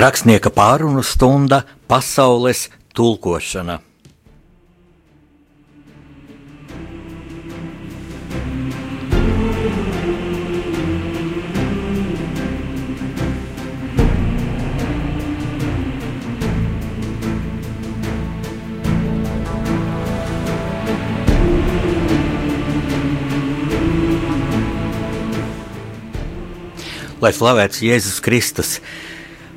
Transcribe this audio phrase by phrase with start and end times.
[0.00, 1.60] Rakstnieka pārunu stunda-
[1.90, 3.80] pasaules tulkošana.
[27.20, 28.80] Lai slavēts Jēzus Kristus!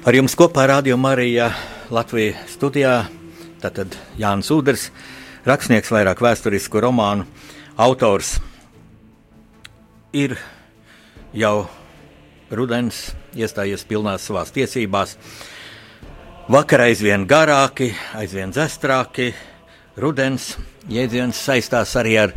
[0.03, 1.45] Ar jums kopā Rādio Marija
[1.88, 3.05] Latvijas studijā
[3.63, 4.89] tātad Jānis Udrs,
[5.48, 7.23] rakstnieks, vairāk vēsturisku romānu
[7.79, 8.34] autors.
[10.12, 10.35] Ir
[11.31, 11.70] jau
[12.52, 12.99] rudens
[13.31, 15.15] iestājies pilnās savās tiesībās.
[16.51, 19.29] Vakar aizvien garāki, aizvien zestrāki.
[19.95, 20.57] Rudens
[20.91, 22.35] jēdziens saistās arī ar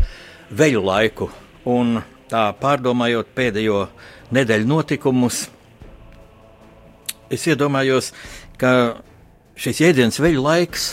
[0.54, 1.32] veļu laiku.
[1.66, 1.98] Un
[2.30, 3.88] tā pārdomājot pēdējo
[4.38, 5.48] nedēļu notikumus,
[7.32, 8.12] es iedomājos,
[8.60, 9.02] ka
[9.58, 10.90] šis jēdziens veļu laiks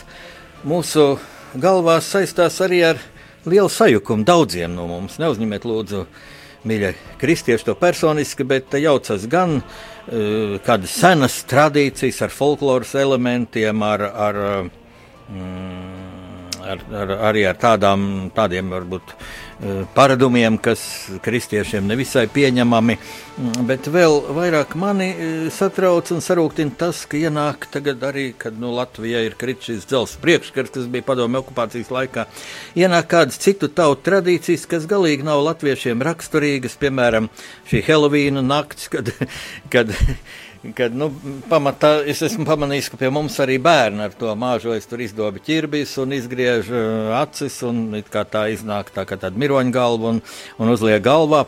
[0.68, 1.18] mūsu
[1.60, 3.02] galvās saistās arī ar
[3.46, 5.20] lielu sajukumu daudziem no mums.
[5.22, 6.06] Neuzņemiet, lūdzu,
[6.68, 13.84] mīļie kristieši, to personiski, bet te jaucas gan uh, kādas senas tradīcijas ar folkloras elementiem,
[13.84, 14.42] ar, ar
[15.28, 16.14] mm,
[16.64, 19.16] ar, ar, arī ar tādām, tādiem varbūt
[19.96, 20.82] paradumiem, kas
[21.24, 22.98] kristiešiem nevisai pieņemami.
[23.34, 28.60] Mm, bet vēl vairāk mani eh, satrauc un sarūktina tas, ka ienāk tagad arī, kad
[28.60, 32.28] nu, Latvijā ir kritis šis dzelzs priekškars, kas bija padomju okupācijas laikā,
[32.78, 37.32] ienāk kādas citu tautu tradīcijas, kas galīgi nav latviešiem raksturīgas, piemēram,
[37.72, 39.10] šī Helovīna nakts, kad,
[39.74, 39.96] kad
[40.72, 41.10] Kad, nu,
[41.52, 45.98] pamatā es esmu pamanījis, ka pie mums arī bērni ar to māžojas, tur izdobi ķirbis
[46.00, 50.22] un izgriež uh, acis, un tā iznāk tā kā tāda miroņa galva un,
[50.56, 51.44] un uzliek galvā.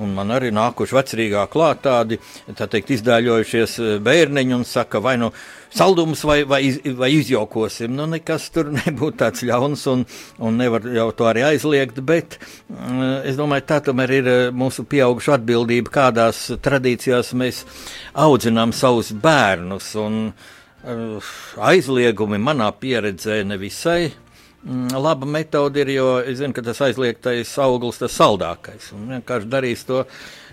[0.00, 2.16] Un man arī nākuši vecrīgā klāt tādi,
[2.56, 5.28] tā teikt, izdēļojušies eh, bērniņi un saka, vai nu
[5.76, 7.92] saldumus vai, vai, iz, vai izjokosim.
[7.98, 10.06] Nu, nekas tur nebūtu tāds ļauns un,
[10.40, 14.86] un nevar jau to arī aizliegt, bet mm, es domāju, tā tomēr ir eh, mūsu
[14.88, 17.66] pieauguša atbildība, kādās tradīcijās mēs
[18.28, 19.92] audzinām savus bērnus.
[20.00, 20.32] Un,
[21.60, 24.06] aizliegumi manā pieredzē nevisai
[24.64, 28.92] laba metode ir, jo es zinu, ka tas aizliegtais auglis tas saldākais.
[28.96, 30.04] Un vienkārši darīs to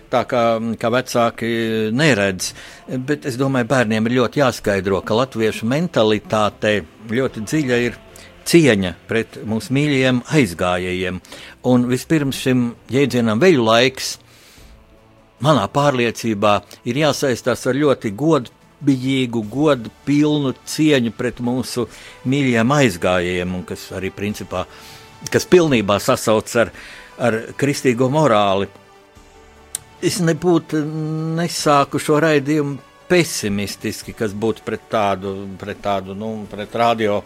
[0.08, 0.42] tā, kā,
[0.80, 1.50] kā vecāki
[1.92, 2.52] neredz.
[2.88, 6.78] Bet es domāju, bērniem ir ļoti jāskaidro, ka latviešu mentalitāte
[7.12, 7.98] ļoti dziļa ir
[8.48, 11.20] cieņa pret mūsu mīļajiem aizgājējiem.
[11.68, 14.14] Un vispirms šim jēdzienam veļu laiks,
[15.44, 16.54] manā pārliecībā,
[16.88, 21.88] ir jāsaistās ar ļoti godu bijīgu, godu pilnu cieņu pret mūsu
[22.28, 24.64] mīļajiem aizgājējiem, un kas arī principā,
[25.32, 26.72] kas pilnībā sasauc ar,
[27.18, 28.68] ar kristīgo morāli.
[30.04, 30.84] Es nebūtu
[31.38, 32.78] nesāku šo raidījumu
[33.08, 37.22] pesimistiski, kas būtu pret tādu, pret tādu, nu, pret radio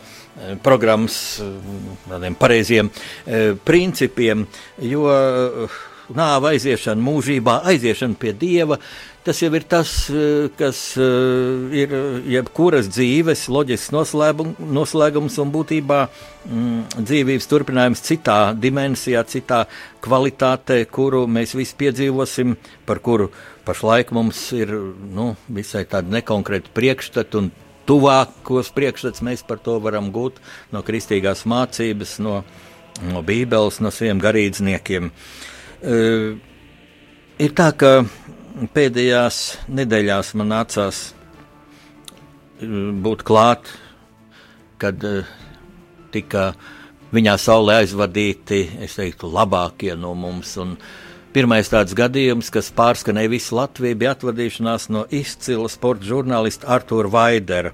[0.65, 1.49] programmas eh,
[2.09, 2.91] tādiem pareiziem
[3.27, 4.47] eh, principiem,
[4.81, 5.07] jo
[6.13, 8.79] nāva aiziešana mūžībā, aiziešana pie Dieva,
[9.23, 11.93] Tas jau ir tas, eh, kas eh, ir
[12.27, 19.61] jebkuras dzīves loģisks noslēgums un būtībā mm, dzīvības turpinājums citā dimensijā, citā
[20.03, 23.31] kvalitātē, kuru mēs visi piedzīvosim, par kuru
[23.63, 24.75] pašlaik mums ir
[25.15, 27.53] nu, visai tādi nekonkrēti priekšstati un
[27.89, 30.39] tuvākos priekšstats mēs par to varam gūt
[30.73, 32.43] no kristīgās mācības, no,
[33.09, 35.11] no Bībeles, no saviem garīdzniekiem.
[35.83, 36.37] Uh,
[37.43, 38.05] ir tā, ka
[38.75, 39.43] pēdējās
[39.73, 42.69] nedēļās man nācās eh,
[43.03, 43.73] būt klāt,
[44.83, 45.27] kad uh,
[46.13, 46.53] tika
[47.13, 50.55] viņā saulē aizvadīti, es teiktu, labākie no mums.
[50.63, 50.77] Un
[51.35, 57.73] pirmais tāds gadījums, kas pārskanēja visu Latviju, bija atvadīšanās no izcila sporta žurnālista Artūra Vaidera,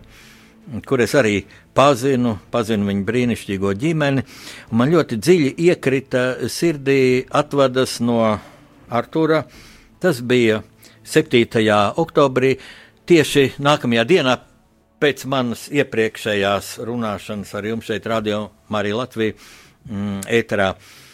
[0.87, 1.41] kur es arī
[1.75, 4.27] pazinu, pazinu viņa brīnišķīgo ģimeni.
[4.71, 7.00] Man ļoti dziļi iekrita sirdī
[7.43, 8.23] atvadas no
[8.88, 9.44] Artūra
[9.99, 10.61] Tas bija
[11.05, 11.43] 7.
[11.99, 12.53] oktobrī,
[13.09, 14.37] tieši nākamajā dienā
[15.03, 19.35] pēc manas iepriekšējās runāšanas ar jums šeit, Radio Marija Latvija,
[19.91, 20.71] mm, ēterā.
[20.75, 21.08] Mm,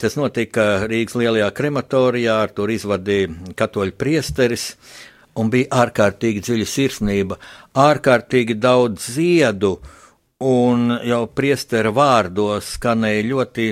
[0.00, 4.74] tas notika Rīgas lielajā krematorijā, tur izvadīja katoļu priesteris,
[5.38, 7.38] un bija ārkārtīgi dziļa sirsnība,
[7.78, 9.76] ārkārtīgi daudz ziedu,
[10.40, 13.70] un jau priestera vārdos skanēja ļoti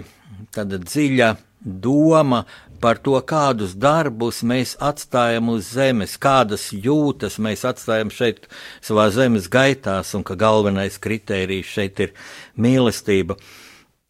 [0.54, 1.34] dziļa
[1.64, 2.44] doma
[2.80, 8.46] par to, kādus darbus mēs atstājam uz zemes, kādas jūtas mēs atstājam šeit
[8.78, 12.14] savā zemes gaitās, un ka galvenais kritērijs šeit ir
[12.54, 13.34] mīlestība.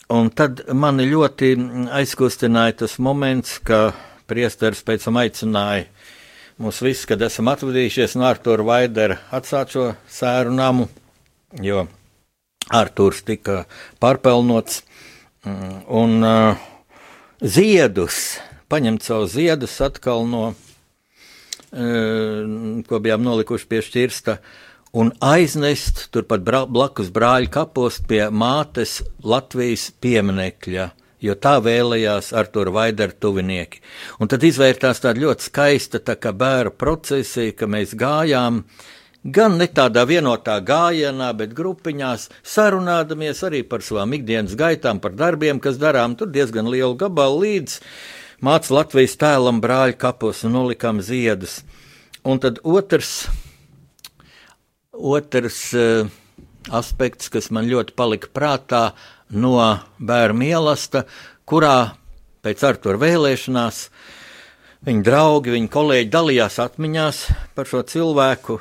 [0.08, 1.50] Un tad mani ļoti
[1.92, 3.92] aizkustināja tas moments, ka
[4.28, 5.84] priesteris pēc tam aicināja
[6.58, 10.88] mums viss, kad esam atvadījušies no Artura Vaidera, atstāt šo sēru namu,
[11.60, 11.86] jo
[12.72, 13.66] Arturs tika
[14.00, 14.82] pārpelnots.
[15.44, 16.56] Un uh,
[17.44, 18.40] ziedus,
[18.72, 20.56] paņemt savu ziedus atkal no, uh,
[22.88, 24.32] ko bijām nolikuši pie šķirsta,
[24.98, 30.88] un aiznest turpat blakus brāļa kapos pie mātes Latvijas pieminekļa
[31.22, 33.80] jo tā vēlējās Artur Vaidara tuvinieki.
[34.22, 38.62] Un tad izvērtās tāda ļoti skaista tā kā bēra procesija, ka mēs gājām
[39.24, 45.60] gan ne tādā vienotā gājienā, bet grupiņās, sarunādamies arī par savām ikdienas gaitām, par darbiem,
[45.60, 47.80] kas darām, tur diezgan lielu gabalu līdz
[48.46, 51.60] māca Latvijas tēlam brāļa kapos un nolikām ziedus.
[52.28, 53.26] Un tad otrs,
[54.98, 56.10] otrs uh,
[56.74, 58.82] aspekts, kas man ļoti palika prātā,
[59.28, 59.56] no
[59.98, 61.18] bērnu mīlestības,
[61.48, 61.76] kurā
[62.44, 63.82] pēc Artur vēlēšanās
[64.86, 67.22] viņa draugi, viņa kolēģi dalījās atmiņās
[67.56, 68.58] par šo cilvēku.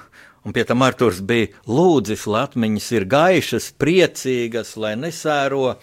[0.47, 5.73] Un pie tam Arthurs bija lūdzis, lai atmiņas ir gaišas, priecīgas, lai nesēro.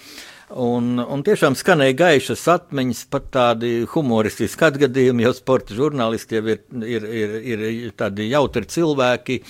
[0.54, 6.62] Un, un tiešām skanēja gaišas atmiņas, pat tādi humoristiski atgadījumi, jo sporta žurnālisti jau ir,
[6.80, 9.40] ir, ir, ir tādi jautri cilvēki,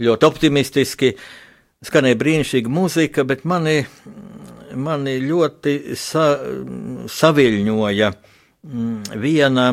[0.00, 1.12] ļoti optimistiski.
[1.82, 3.80] Skanēja brīnišķīga muzika, bet mani
[4.78, 6.26] mani ļoti sa,
[7.10, 9.72] saviļņoja mm, viena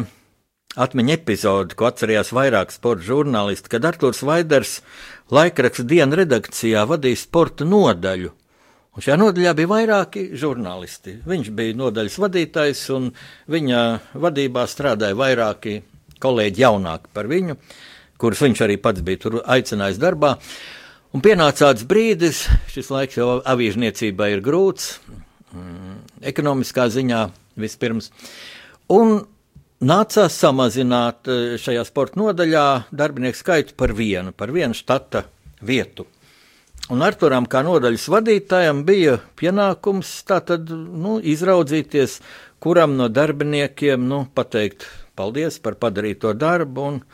[0.80, 4.80] atmiņa epizode, ko atcerējās vairāk sporta žurnālisti, kad Arthurs Vaiders
[5.33, 8.33] laikraksta dienas redakcijā vadīja sporta nodaļu.
[8.95, 11.19] Un šajā nodaļā bija vairāki žurnālisti.
[11.30, 13.12] Viņš bija nodaļas vadītājs, un
[13.51, 13.83] viņa
[14.19, 15.80] vadībā strādāja vairāki
[16.19, 17.56] kolēģi jaunāki par viņu,
[18.19, 20.36] kurus viņš arī pats bija tur aicinājis darbā.
[20.36, 20.75] Uh,
[21.10, 25.00] Un pienāca tāds brīdis, šis laiks jau avīžniecībā ir grūts,
[25.50, 25.95] mm,
[26.30, 27.21] ekonomiskā ziņā
[27.57, 28.12] vispirms.
[28.94, 29.24] Un
[29.81, 35.24] nācās samazināt eh, šajā sporta nodaļā darbinieku skaitu par vienu, par vienu štata
[35.65, 36.06] vietu.
[36.94, 42.19] Un Arturam, kā nodaļas vadītājam, bija pienākums tātad, nu, izraudzīties,
[42.62, 44.86] kuram no darbiniekiem nu, pateikt
[45.18, 47.06] paldies par padarīto darbu un,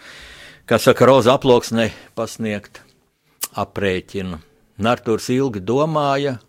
[0.65, 2.81] kā saka, roza aploksnē pasniegt
[3.55, 4.41] aprēķinu.
[4.85, 6.39] Nartūrs ilgi domāja,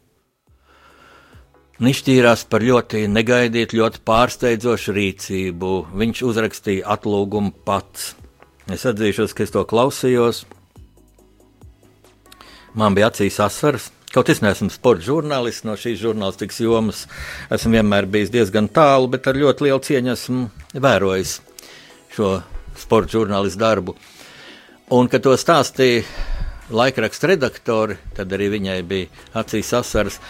[1.76, 5.72] Nišķīrās par ļoti negaidītu, ļoti pārsteidzošu rīcību.
[6.00, 8.14] Viņš uzrakstīja atlūgumu pats.
[8.72, 10.46] Es atzīšos, ka es to klausījos.
[12.72, 13.90] Man bija acīs asaras.
[14.08, 17.04] Kaut es neesmu sporta žurnālists no šīs žurnālistikas jomas.
[17.52, 20.48] Esmu vienmēr bijis diezgan tālu, bet ar ļoti lielu cieņu esmu
[20.80, 21.40] vērojis
[22.16, 22.38] šo
[22.80, 23.96] sporta žurnālistu darbu.
[24.94, 26.04] Un, kad to stāstīja
[26.70, 30.20] laikraksta redaktori, tad arī viņai bija acīs asaras.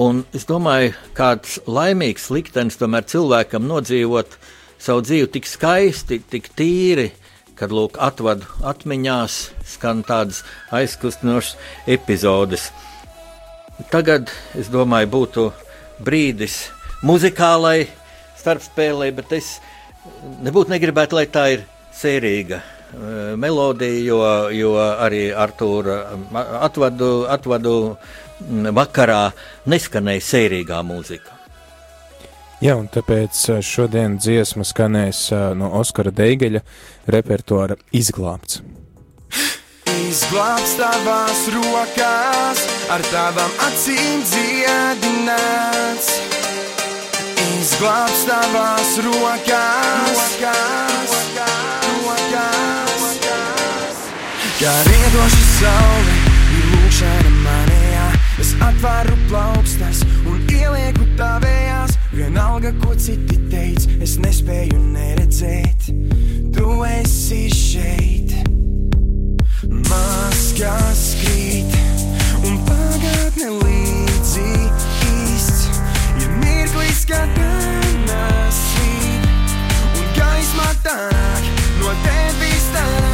[0.00, 4.38] Un es domāju, kāds laimīgs liktenis tomēr cilvēkam nodzīvot
[4.82, 7.10] savu dzīvi tik skaisti, tik tīri,
[7.54, 9.36] kad lūk, atvadu atmiņās
[9.74, 10.42] skan tādas
[10.74, 11.54] aizkustinošas
[11.86, 12.70] epizodes.
[13.90, 15.46] Tagad, es domāju, būtu
[16.02, 16.64] brīdis
[17.06, 17.86] muzikālai
[18.38, 19.56] starpspēlei, bet es
[20.44, 22.62] nebūtu negribētu, lai tā ir sērīga
[22.94, 24.18] Eh, melodiju, jo,
[24.54, 25.96] jo arī Artūra
[26.62, 29.32] atvadu, atvadu mm, vakarā
[29.66, 31.34] neskanēja sērīgā mūzika.
[32.62, 36.62] Jā, un tāpēc eh, šodien dziesma skanēs eh, no Oskara Deigeļa
[37.10, 38.62] repertuāra Izglābts.
[39.90, 46.14] Izglābts tavās rokās, ar tavām acīm dziedināts.
[47.58, 51.23] Izglābts tavās rokās, rokās,
[54.54, 56.12] Kā riedoša saule
[56.54, 58.04] ir lūkšana manējā,
[58.38, 61.96] es atvaru plaukstas un ielieku tavējās.
[62.14, 65.88] Vienalga, ko citi teic, es nespēju neredzēt,
[66.54, 68.36] tu esi šeit.
[69.90, 71.74] Maskās krīt
[72.46, 74.46] un pagātne līdzi
[75.08, 75.82] īsts.
[76.22, 79.58] Ir mirklis, kad dienas svīt
[79.98, 81.50] un gaisma tāk
[81.82, 83.13] no tevis tāk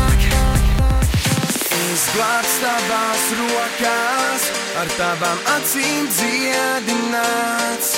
[1.90, 4.44] izglābts tavās rokās,
[4.80, 7.90] ar tavām acīm dziedināts.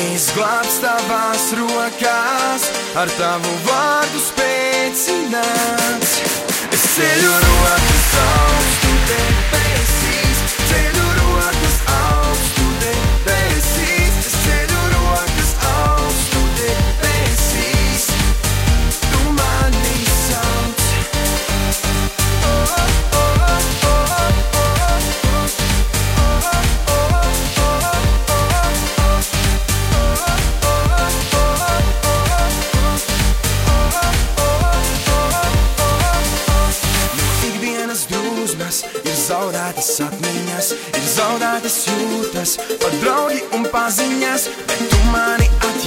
[0.00, 2.66] Izglābts tavās rokās,
[3.00, 6.12] ar tavu vārdu spēcināts.
[6.70, 9.89] Es ceļu rokas augstu debesīs,
[41.10, 45.79] zaudētas jūtas, pat draugi un paziņas, bet tu mani atjauno,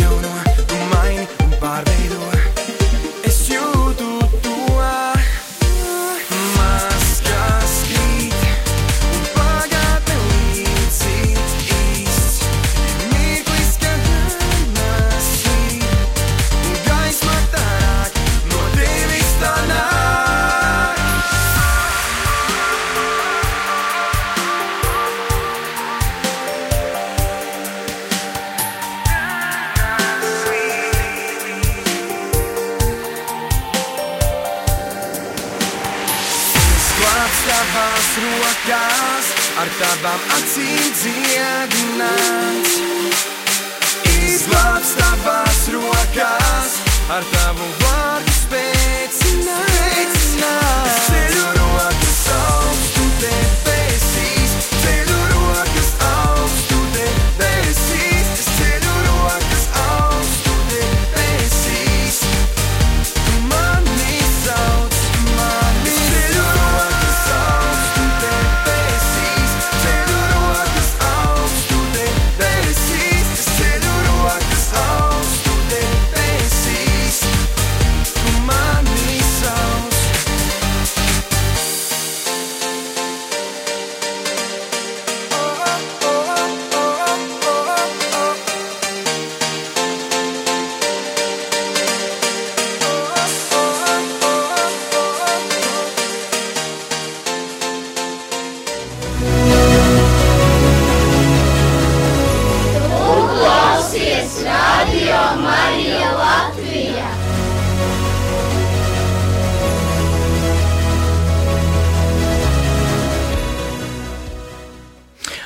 [105.35, 107.09] Marija Latvija!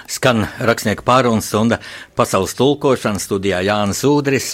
[0.08, 1.78] Skan rakstnieku pārunu stunda
[2.18, 4.48] pasaules tulkošana studijā Jānis Udris.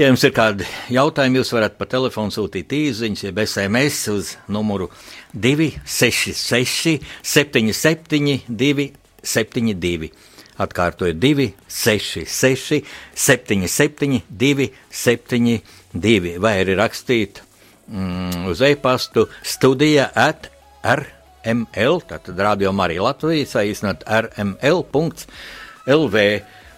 [0.00, 4.90] Ja jums ir kādi jautājumi, jūs varat pa telefonu sūtīt īsiņas, jeb SMS uz numuru
[5.32, 10.33] 266 77 272.
[10.58, 12.82] Atkārtoju 266
[13.14, 17.42] 77 272 vai arī rakstīt
[17.88, 20.50] mm, uz e-pastu studija at
[20.84, 26.16] rml, tātad rādījumā arī Latvijas, saīsinot rml.lv.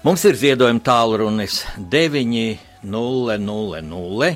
[0.06, 1.54] Mums ir ziedojuma tālrunis
[1.92, 4.30] 900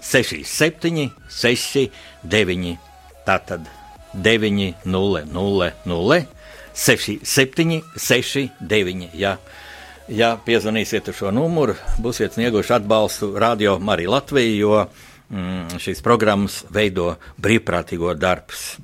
[0.00, 2.78] 67 69.
[3.26, 3.66] Tātad
[4.14, 6.37] 900
[6.78, 9.08] 67 69.
[9.18, 9.36] Ja,
[10.08, 14.84] ja piezvanīsiet uz šo numuru, būsiet snieguši atbalstu Radio Marija Latvija, jo
[15.30, 18.76] mm, šīs programmas veido brīvprātīgo darbs.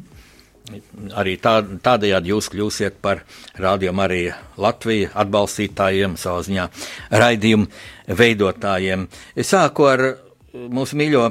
[1.12, 3.20] Arī tā, tādējādi jūs kļūsiet par
[3.60, 4.32] Radio Mariju
[4.64, 6.68] Latviju atbalstītājiem, savā ziņā
[7.12, 9.04] raidījumu veidotājiem.
[9.36, 10.06] Es sāku ar
[10.54, 11.28] mūsu mīļo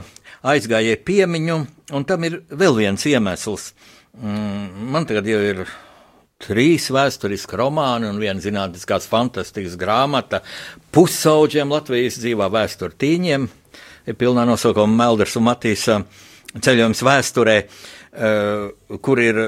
[0.54, 1.58] aizgājēju piemiņu,
[1.98, 3.72] un tam ir vēl viens iemesls.
[4.22, 5.66] Mm, Man tagad jau ir
[6.44, 10.42] trīs vēsturiski romāni un viena zinātniskās fantastikas grāmata
[10.94, 13.48] pusauģiem Latvijas dzīvā vēsture tīņiem.
[14.08, 16.02] Ir pilnā nosaukuma Melders un Matīsa
[16.54, 19.42] ceļojums vēsturē, eh, kur ir,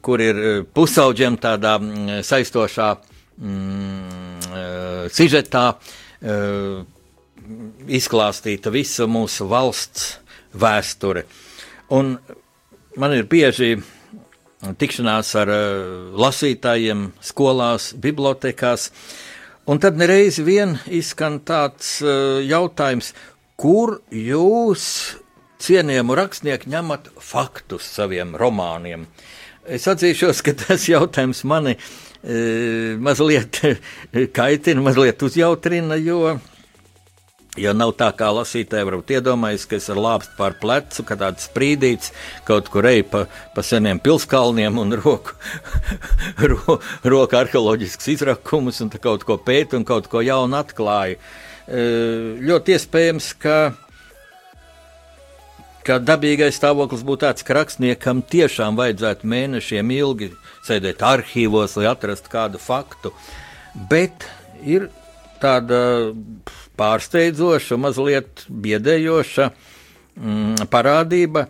[0.00, 2.88] kur ir pusauģiem tādā mm, saistošā
[3.38, 6.84] mm, eh, sižetā eh,
[8.00, 10.14] izklāstīta visa mūsu valsts
[10.56, 11.26] vēsture.
[11.92, 12.16] Un
[12.96, 13.74] man ir bieži
[14.78, 18.90] tikšanās ar uh, lasītājiem, skolās, bibliotekās.
[19.70, 23.12] Un tad nereiz vien izskan tāds uh, jautājums,
[23.60, 24.86] kur jūs,
[25.64, 29.06] cienījamu rakstnieku, ņemat faktus saviem romāniem?
[29.64, 33.62] Es atzīšos, ka tas jautājums mani uh, mazliet
[34.38, 36.36] kaitina, mazliet uzjautrina, jo
[37.54, 41.46] Jo nav tā, kā lasītāji varbūt iedomājas, ka es ar lāpstu pār plecu, ka tāds
[41.46, 42.10] sprīdīts
[42.48, 43.20] kaut kur ej pa,
[43.54, 45.36] pa seniem pilskalniem un roku,
[46.50, 51.20] ro, roku arheoloģisks izrakumus un kaut ko pēt un kaut ko jaunu atklāju.
[51.70, 51.84] E,
[52.42, 53.58] ļoti iespējams, ka,
[55.86, 60.32] ka dabīgais stāvoklis būtu tāds, ka rakstniekam tiešām vajadzētu mēnešiem ilgi
[60.66, 63.14] sēdēt arhīvos, lai atrastu kādu faktu,
[63.86, 64.26] bet
[64.66, 64.90] ir
[65.38, 65.78] tāda
[66.80, 71.48] pārsteidzoša, mazliet biedējoša mm, parādība.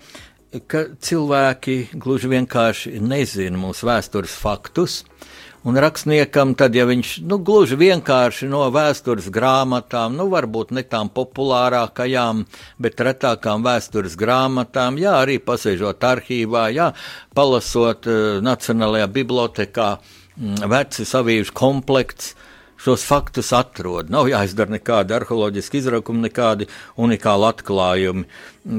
[0.71, 5.03] ka cilvēki gluži vienkārši nezina mūsu vēstures faktus.
[5.65, 11.09] Un rakstniekam, tad, ja viņš nu, gluži vienkārši no vēstures grāmatām, nu, varbūt ne tām
[11.09, 12.43] populārākajām,
[12.77, 16.91] bet retākām vēstures grāmatām, jā, arī pasēžot arhīvā, jā,
[17.33, 19.89] palasot uh, Nacionālajā bibliotekā,
[20.37, 22.35] mm, veci savījuši komplekts,
[22.85, 24.11] šos faktus atrod.
[24.13, 26.69] Nav jāizdara nekādi arheoloģiski izrakumi, nekādi
[27.01, 28.27] unikāli atklājumi.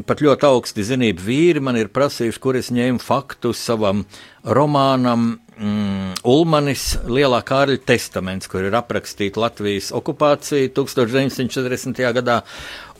[0.05, 4.05] Pat ļoti augsti zinību vīri man ir prasījuši, kur es ņēmu faktus savam
[4.45, 5.35] romānam.
[5.55, 12.01] Mm, Ulmanis, Lielā Kārļa testaments, kur ir aprakstīta Latvijas okupācija 1940.
[12.17, 12.41] gadā,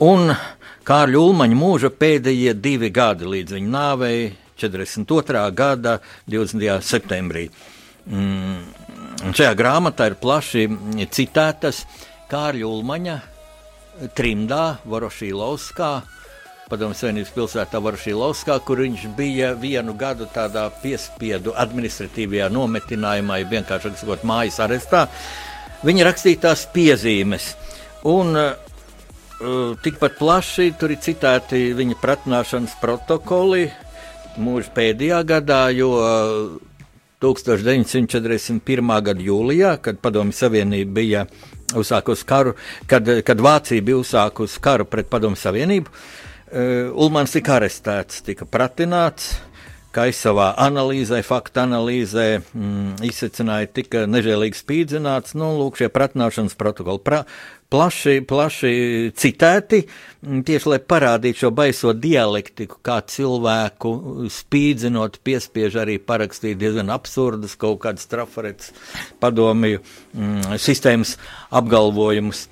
[0.07, 0.31] un
[0.87, 4.19] Kārļa Ulmaņa mūža pēdējie divi gadi līdz viņa nāvei
[4.61, 5.43] 42.
[5.51, 5.99] gada
[6.31, 6.79] 20.
[6.79, 7.49] septembrī.
[8.05, 8.84] Mm,
[9.33, 10.67] šajā grāmatā ir plaši
[11.13, 11.85] citētas
[12.29, 13.15] Kārļa Ulmaņa
[14.17, 15.89] trimdā Vorošīlovskā.
[16.65, 23.93] Padomju Savienības pilsētā Vorošīlovskā, kur viņš bija vienu gadu tādā piespiedu administratīvajā nometinājumā, ja vienkārši
[24.01, 25.05] sakot, mājas arestā.
[25.85, 27.51] Viņa rakstītās piezīmes.
[28.09, 28.53] Un uh,
[29.85, 33.67] tikpat plaši tur ir citēti viņa pratināšanas protokoli
[34.41, 36.74] mūža pēdējā gadā, jo uh,
[37.23, 39.01] 1941.
[39.07, 41.25] gada jūlijā, kad Padomju Savienība bija
[41.75, 42.55] uzsākusi karu,
[42.91, 49.35] kad, kad Vācija bija uzsākusi karu pret Padomju Savienību, uh, Ulmans tika arestēts, tika pratināts.
[49.95, 55.37] Kā es savā analīzē, faktu analīzē mm, izsacināju, tika nežēlīgi spīdzināts.
[55.39, 56.99] Nu, lūk, šie pratināšanas protokoli.
[57.05, 57.21] Pra,
[57.71, 58.73] plaši, plaši
[59.15, 59.85] citēti,
[60.25, 63.95] mm, tieši lai parādītu šo baiso dialektiku, kā cilvēku
[64.35, 68.75] spīdzinot, piespiež arī parakstīt diezgan absurdas kaut kādas trafaretes
[69.23, 71.15] padomju mm, sistēmas
[71.55, 72.49] apgalvojumus.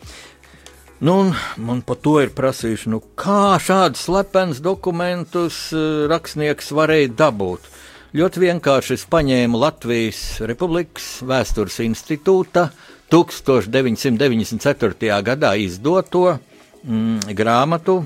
[1.03, 7.67] Nu, man par to ir prasījuši, nu, kā šādus slepens dokumentus uh, rakstnieks varēja dabūt.
[8.13, 15.21] Ļoti vienkārši es paņēmu Latvijas Republikas Vēstures institūta uh, 1994.
[15.21, 16.39] gadā izdoto
[16.82, 18.01] mm, grāmatu,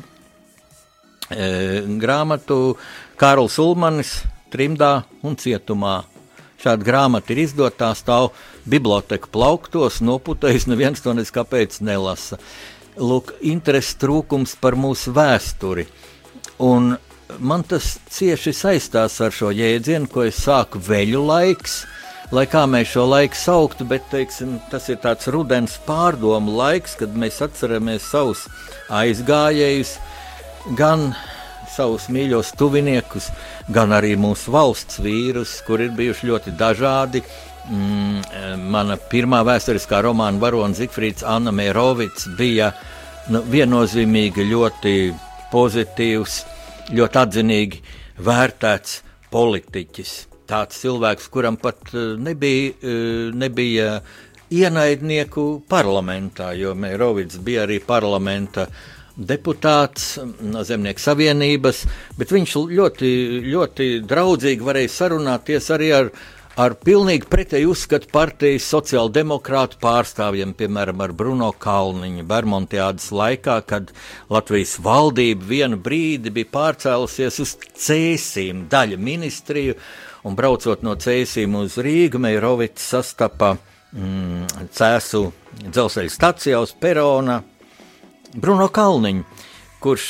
[1.32, 2.76] e, grāmatu
[3.16, 6.04] Kārls Ulmanis trimdā un cietumā.
[6.60, 8.36] Šāda grāmata ir izdotā, stāv
[8.68, 12.36] biblioteka plauktos, noputējis, neviens to nezinu, kāpēc nelasa.
[12.98, 15.86] Lūk, interesi trūkums par mūsu vēsturi.
[16.66, 16.96] Un
[17.38, 21.84] man tas cieši saistās ar šo jēdzienu, ko es sāku veļu laiks,
[22.34, 27.14] lai kā mēs šo laiku sauktu, bet teiksim, tas ir tāds rudens pārdomu laiks, kad
[27.14, 28.48] mēs atceramies savus
[28.90, 29.94] aizgājējus,
[30.80, 31.12] gan
[31.70, 33.30] savus mīļos tuviniekus,
[33.70, 37.22] gan arī mūsu valsts vīrus, kur ir bijuši ļoti dažādi.
[37.68, 38.22] Mm,
[38.72, 42.70] mana pirmā vēsturiskā romāna varonis Zifrits Anna Mērovics bija
[43.28, 44.94] nu, viennozīmīgi ļoti
[45.52, 46.38] pozitīvs,
[46.96, 47.82] ļoti atzinīgi
[48.24, 49.02] vērtēts
[49.34, 50.14] politiķis.
[50.48, 53.90] Tāds cilvēks, kuram pat eh, nebija, eh, nebija
[54.48, 58.70] ienaidnieku parlamentā, jo Mērovics bija arī parlamenta
[59.18, 60.14] deputāts
[60.46, 61.84] no Zemnieku savienības,
[62.16, 63.12] bet viņš ļoti,
[63.50, 66.12] ļoti draudzīgi varēja sarunāties arī ar
[66.58, 73.94] ar pilnīgi pretēju uzskatu partijas sociāldemokrātu pārstāvjiem, piemēram, ar Bruno Kalniņu, Bermontiādas laikā, kad
[74.34, 79.78] Latvijas valdība vienu brīdi bija pārcēlusies uz cēsīm, daļa ministriju,
[80.26, 83.54] un braucot no Cēsīm uz Rīgu, Meirovits sastapa
[83.94, 85.28] mm, Cēsu
[85.62, 87.44] dzelzceļa stacijā uz perona.
[88.38, 89.37] Bruno Kalniņu
[89.84, 90.06] kurš,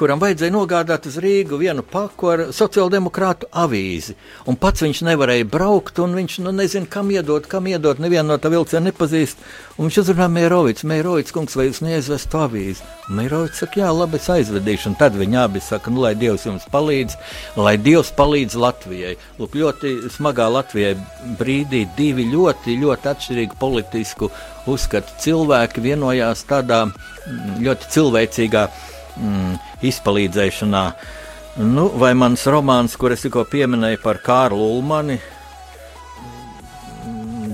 [0.00, 4.16] kuram vajadzēja nogādāt uz Rīgu vienu paku ar sociāldemokrātu avīzi.
[4.48, 8.00] Un pats viņš nevarēja braukt, un viņš nu, nezina, kam iedot, kam iedot.
[8.02, 9.42] Nevienu no tā vilciena nepazīst.
[9.76, 12.86] Un viņš uzrunā Mērovics, Mērovics, kungs, vai jūs neaizvestu avīzi?
[13.12, 14.92] Mērovics saka, jā, labi, es aizvedīšu.
[14.92, 17.18] Un tad viņi abi saka, nu, lai Dievs jums palīdz,
[17.60, 19.16] lai Dievs palīdz Latvijai.
[19.40, 20.94] Lūk, ļoti smagā Latvijai
[21.40, 24.30] brīdī divi ļoti, ļoti atšķirīgi politisku
[24.70, 26.84] uzskatu cilvēki vienojās tādā
[27.62, 28.66] ļoti cilvēcīgā
[29.16, 29.56] mm,
[29.88, 30.84] izpalīdzēšanā.
[31.68, 35.18] Nu, vai mans romāns, kur es tikko pieminēju par Kārlu Ulmani,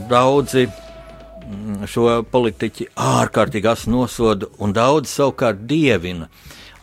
[0.09, 6.29] daudzi mm, šo politiķi ārkārtīgi nosoda un daudz savukārt dievina.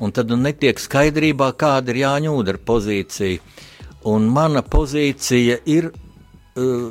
[0.04, 3.40] Un tad nu netiek skaidrībā, kāda ir Jāņa Udara pozīcija.
[4.12, 6.90] Un mana pozīcija ir uh,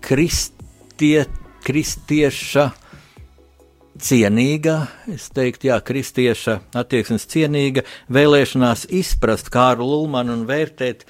[0.00, 1.26] kristie,
[1.66, 2.85] kristieša uh,
[4.02, 4.76] cienīga,
[5.12, 11.06] es teiktu, jā, kristieša attieksmes cienīga vēlēšanās izprast Kārlu Lulmanu un vērtēt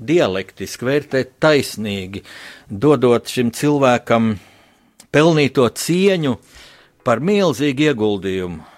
[0.00, 2.24] dialektiski, vērtēt taisnīgi,
[2.70, 4.34] dodot šim cilvēkam
[5.12, 6.36] pelnīto cieņu
[7.04, 8.68] par milzīgu ieguldījumu.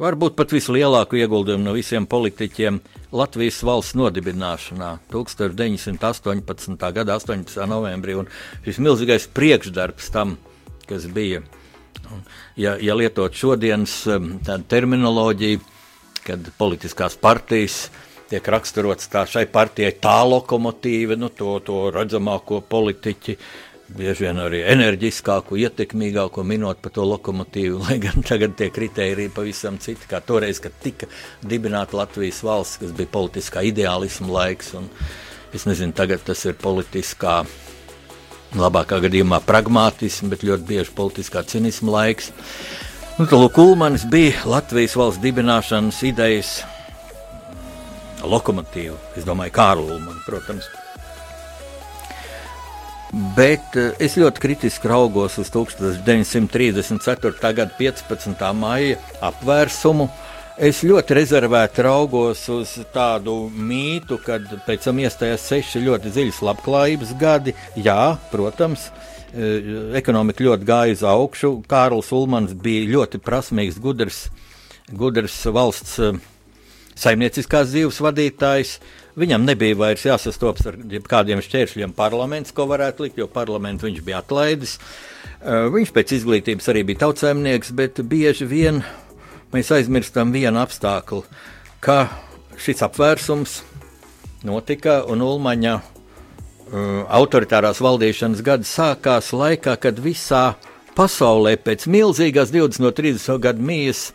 [0.00, 2.78] Varbūt pat vislielāko ieguldījumu no visiem politiķiem
[3.12, 6.86] Latvijas valsts nodibināšanā 1918.
[6.96, 7.66] gada 18.
[7.68, 8.16] novembrī.
[8.16, 8.30] Un
[8.64, 10.38] šis milzīgais priekšdarbs tam,
[10.88, 11.42] kas bija.
[12.60, 14.32] Ja, ja lietot šodienas um,
[14.68, 15.60] terminoloģiju,
[16.26, 17.88] kad politiskās partijas
[18.30, 23.36] tiek raksturots tā šai partijai tā lokomotīva, nu, to, to redzamāko politiķi,
[23.96, 29.80] bieži vien arī enerģiskāko, ietekmīgāko minot par to lokomotīvu, lai gan tagad tie kriteriji pavisam
[29.82, 31.10] citi, kā toreiz, kad tika
[31.42, 34.86] dibināta Latvijas valsts, kas bija politiskā ideālisma laiks, un
[35.56, 37.40] es nezinu, tagad tas ir politiskā,
[38.58, 42.30] labākā gadījumā pragmātisma, bet ļoti bieži politiskā cinisma laiks.
[43.18, 46.62] Nu, Lūk, Ulmanis bija Latvijas valsts dibināšanas idejas
[48.24, 48.96] lokomotīva.
[49.16, 50.64] Es domāju, Kārlu Ulmanu, protams.
[53.36, 57.32] Bet eh, es ļoti kritiski raugos uz 1934.
[57.42, 58.52] gada 15.
[58.54, 58.96] maija
[59.30, 60.08] apvērsumu.
[60.60, 67.14] Es ļoti rezervēti raugos uz tādu mītu, kad pēc tam iestājās seši ļoti dziļas labklājības
[67.16, 67.54] gadi.
[67.80, 68.90] Jā, protams,
[69.32, 71.64] eh, ekonomika ļoti gāja uz augšu.
[71.64, 74.26] Kārls Ulmans bija ļoti prasmīgs, gudrs,
[74.92, 76.20] gudrs valsts eh,
[76.94, 78.76] saimnieciskās dzīves vadītājs.
[79.16, 80.76] Viņam nebija vairs jāsastopas ar
[81.08, 84.76] kādiem šķēršļiem parlaments, ko varētu likt, jo parlamentu viņš bija atlaidis.
[85.40, 88.82] Uh, viņš pēc izglītības arī bija tautsēmnieks, bet bieži vien
[89.54, 91.22] mēs aizmirstam vienu apstākli,
[91.82, 92.08] ka
[92.60, 93.60] šis apvērsums
[94.46, 95.84] notika un Ulmaņa uh,
[97.08, 100.54] autoritārās valdīšanas gadi sākās laikā, kad visā
[100.96, 104.10] pasaulē pēc milzīgās 20 no 30 gadu mijas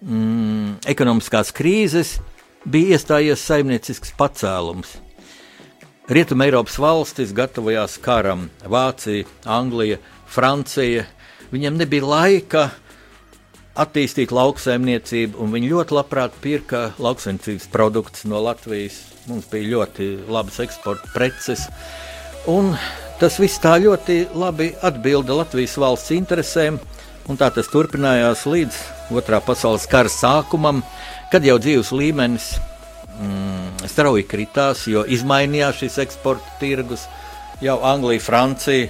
[0.00, 2.18] mm, ekonomiskās krīzes
[2.64, 4.98] bija iestājies saimniecisks pacēlums.
[6.10, 11.04] Rietumē Eiropas valstis gatavojās karam, Vācija, Anglija, Francija.
[11.52, 12.64] Viņam nebija laika
[13.78, 18.98] attīstīt lauksaimniecību, un viņi ļoti labprāt pirka lauksaimniecības produktus no Latvijas.
[19.28, 21.66] Mums bija ļoti labas eksporta preces.
[22.50, 22.72] Un
[23.20, 26.80] tas viss tā ļoti labi atbilda Latvijas valsts interesēm,
[27.28, 28.80] un tā tas turpinājās līdz
[29.10, 30.84] Otrā pasaules kara sākumam,
[31.32, 32.52] kad jau dzīves līmenis
[33.18, 37.08] mm, strauji kritās, jo izmainījās šis eksporta tirgus.
[37.60, 38.86] Jau Anglija, Francija,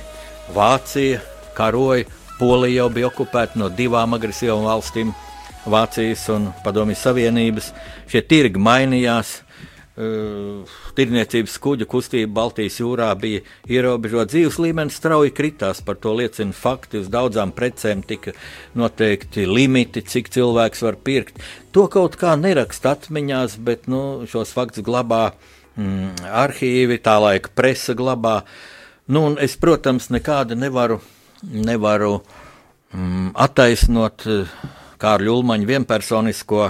[0.54, 1.22] Vācija
[1.56, 2.04] karoja,
[2.40, 5.10] Polija jau bija okupēta no divām agresīvām valstīm-
[5.74, 7.66] Vācijas un Padomjas Savienības.
[8.08, 9.42] Šie tirgi mainījās.
[10.00, 10.64] Uh,
[10.96, 14.30] tirniecības kuģu kustība Baltijas jūrā bija ierobežota.
[14.32, 17.02] Dzīves līmenis strauji kritās, par to liecina fakti.
[17.02, 18.32] Uz daudzām precēm tika
[18.72, 21.44] noteikti limiti, cik cilvēks var pirkt.
[21.76, 25.34] To kaut kā neraksta atmiņās, bet nu, šos faktus glabā
[25.76, 28.40] mm, arhīvi, tā laika presa glabā.
[29.12, 31.02] Nu, es, protams, nekādi nevaru,
[31.42, 32.20] nevaru
[32.92, 34.56] mm, attaisnot eh,
[35.00, 36.64] Kārļa Ulmaņa vienpersonisko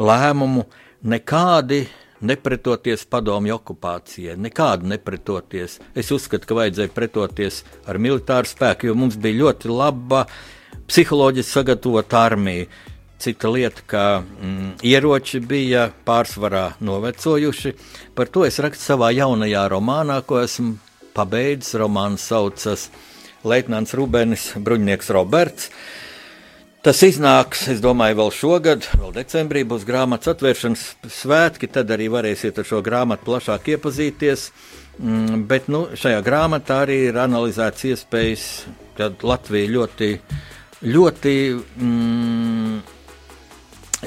[0.00, 0.64] lēmumu.
[1.10, 1.84] Nekādi
[2.20, 5.78] nepretoties padomju okupācijai, nekādu nepretoties.
[5.96, 10.26] Es uzskatu, ka vajadzēja pretoties ar militāru spēku, jo mums bija ļoti laba
[10.90, 12.68] psiholoģiski sagatavota armija.
[13.20, 17.74] Cita lieta, ka mm, ieroči bija pārsvarā novecojuši.
[18.16, 20.78] Par to es rakstu savā jaunajā romānā, ko esmu
[21.12, 21.76] pabeidzis.
[21.82, 22.88] Romāns saucas
[23.44, 25.70] Leitnants Rubens, Bruņnieks Roberts.
[26.80, 31.68] Tas iznāks, es domāju, vēl šogad, vēl decembrī būs grāmatas atvēršanas svētki.
[31.68, 34.46] Tad arī varēsiet ar šo grāmatu plašāk iepazīties.
[35.00, 38.46] Mm, bet nu, šajā grāmatā arī ir analizēts iespējas,
[38.96, 40.08] kad Latvija ļoti,
[40.88, 42.80] ļoti mm,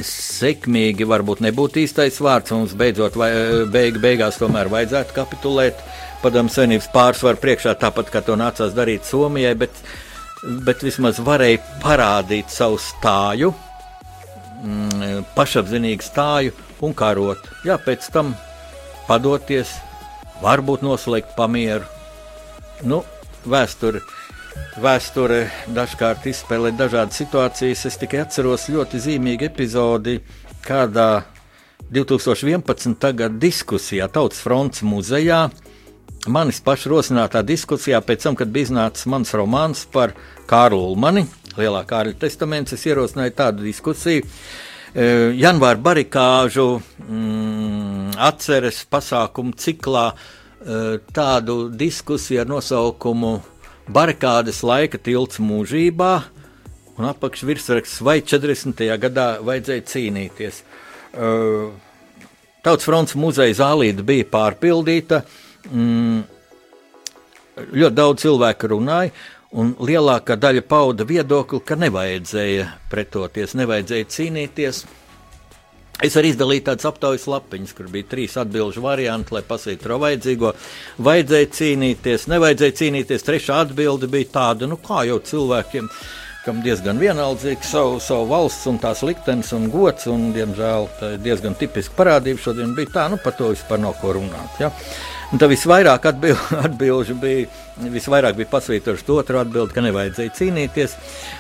[0.02, 2.54] sekmīgi, varbūt nebūtu īstais vārds.
[2.58, 3.30] Mums beidzot, vai,
[3.74, 5.82] beig, beigās tomēr vajadzētu kapitulēt
[6.24, 9.54] padomu senības pārsvaru priekšā, tāpat kā to nācās darīt Somijai.
[9.60, 9.84] Bet,
[10.66, 13.54] bet vismaz varēja parādīt savu stāju,
[14.64, 17.52] mm, pašapziņīgu stāju un karot.
[17.68, 18.34] Jā, pēc tam
[19.08, 19.76] padoties,
[20.44, 21.88] varbūt noslēgt pamieru.
[22.84, 23.04] Nu,
[23.48, 24.02] vēsture,
[24.84, 27.86] vēsture dažkārt izspēlē dažādas situācijas.
[27.90, 30.20] Es tikai atceros ļoti zīmīgu epizodi
[30.64, 31.24] kādā
[31.94, 33.14] 2011.
[33.14, 35.46] gada diskusijā Tautas fronts muzejā
[36.28, 40.14] manis paša rosinātā diskusijā, pēc tam, kad bija iznācis mans romāns par
[40.48, 41.26] Kārlu Ulmani,
[41.58, 44.26] Lielā Kārļa testaments, es ierosināju tādu diskusiju.
[44.94, 45.06] E,
[45.40, 53.40] janvāra barikāžu mm, atceres pasākumu ciklā e, tādu diskusiju ar nosaukumu
[53.84, 56.12] Barikādes laika tilts mūžībā,
[56.96, 58.86] un apakšvirsraksts vai 40.
[59.02, 60.62] gadā vajadzēja cīnīties.
[60.64, 61.34] E,
[62.64, 66.24] Tautas fronts muzeja zālīte bija pārpildīta, uh, mm,
[67.74, 69.14] ļoti daudz cilvēku runāja,
[69.54, 74.84] un lielākā daļa pauda viedokli, ka nevajadzēja pretoties, nevajadzēja cīnīties.
[76.04, 80.52] Es arī izdalīju tādas aptaujas lapiņas, kur bija trīs atbildžu varianti, lai pasītu to vajadzīgo.
[81.06, 83.26] Vajadzēja cīnīties, nevajadzēja cīnīties.
[83.28, 85.88] Trešā atbilde bija tāda, nu kā jau cilvēkiem,
[86.44, 91.24] kam diezgan vienaldzīgi savu, savu valsts un tās liktenis un gods, un, diemžēl, tā ir
[91.24, 94.60] diezgan tipiska parādība šodien bija tā, nu par to vispār nav ko runāt.
[94.60, 94.74] Ja?
[95.34, 97.48] Un tad visvairāk atbildžu bija,
[97.90, 100.98] visvairāk bija pasvītroši otru atbildi, ka nevajadzēja cīnīties,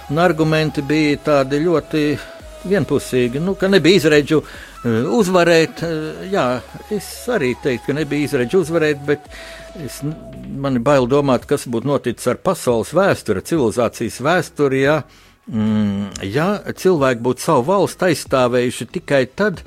[0.10, 2.08] un argumenti bija tādi ļoti
[2.66, 5.84] vienpusīgi, nu, ka nebija izredzu eh, uzvarēt.
[5.86, 6.48] Eh, jā,
[6.96, 9.30] es arī teiktu, ka nebija izredzu uzvarēt, bet
[9.84, 14.84] es, man ir bail domāt, kas būtu noticis ar pasaules vēsturi, civilizācijas vēsturi.
[14.88, 15.00] Ja,
[15.52, 16.50] mm, ja
[16.82, 19.62] cilvēki būtu savu valstu aizstāvējuši tikai tad,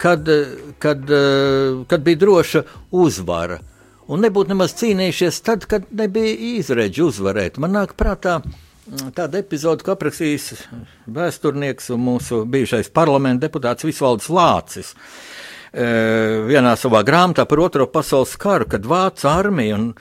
[0.00, 0.30] kad,
[0.82, 1.12] kad,
[1.90, 3.60] kad bija droša uzvara.
[4.10, 7.60] Un nebūtu nemaz cīnījušies tad, kad nebija izredzi uzvarēt.
[7.62, 8.70] Man nāk prātā, uh,
[9.14, 10.64] tāda epizode, ko aprakstījis
[11.10, 14.94] vēsturnieks un mūsu bijušais parlamenta deputāts Visvalds Lācis.
[15.70, 15.84] E,
[16.48, 19.92] vienā savā grāmatā par Otro pasaules karu, kad Vācu armija un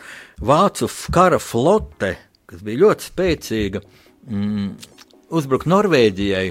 [0.41, 2.15] Vācu kara flote,
[2.49, 3.83] kas bija ļoti spēcīga,
[4.25, 4.69] mm,
[5.37, 6.47] uzbruka Norvēģijai,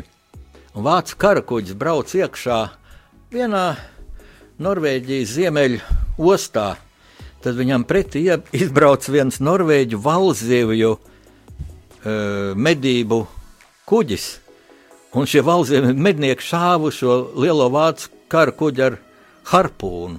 [0.77, 2.61] un Vācu karakuģis brauc iekšā
[3.33, 3.77] vienā
[4.59, 5.81] Norvēģijas ziemeļu
[6.19, 6.77] ostā.
[7.45, 8.25] Tad viņam pretī
[8.57, 11.03] izbrauc viens norvēģu valzivju uh,
[12.59, 13.21] medību
[13.89, 14.27] kuģis.
[15.17, 18.99] Un šie valsts mednieki šāva šo lielo vācu kara kuģi ar
[19.53, 20.19] harpūnu.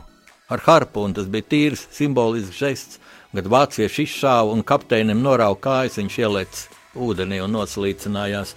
[0.49, 3.01] Ar harpūnu tas bija tīrs simbolisks žests,
[3.35, 6.65] kad vācieši izšāva un kapteinim norauga kājas, viņš ielēc
[6.97, 8.55] ūdenī un noslīcinājās.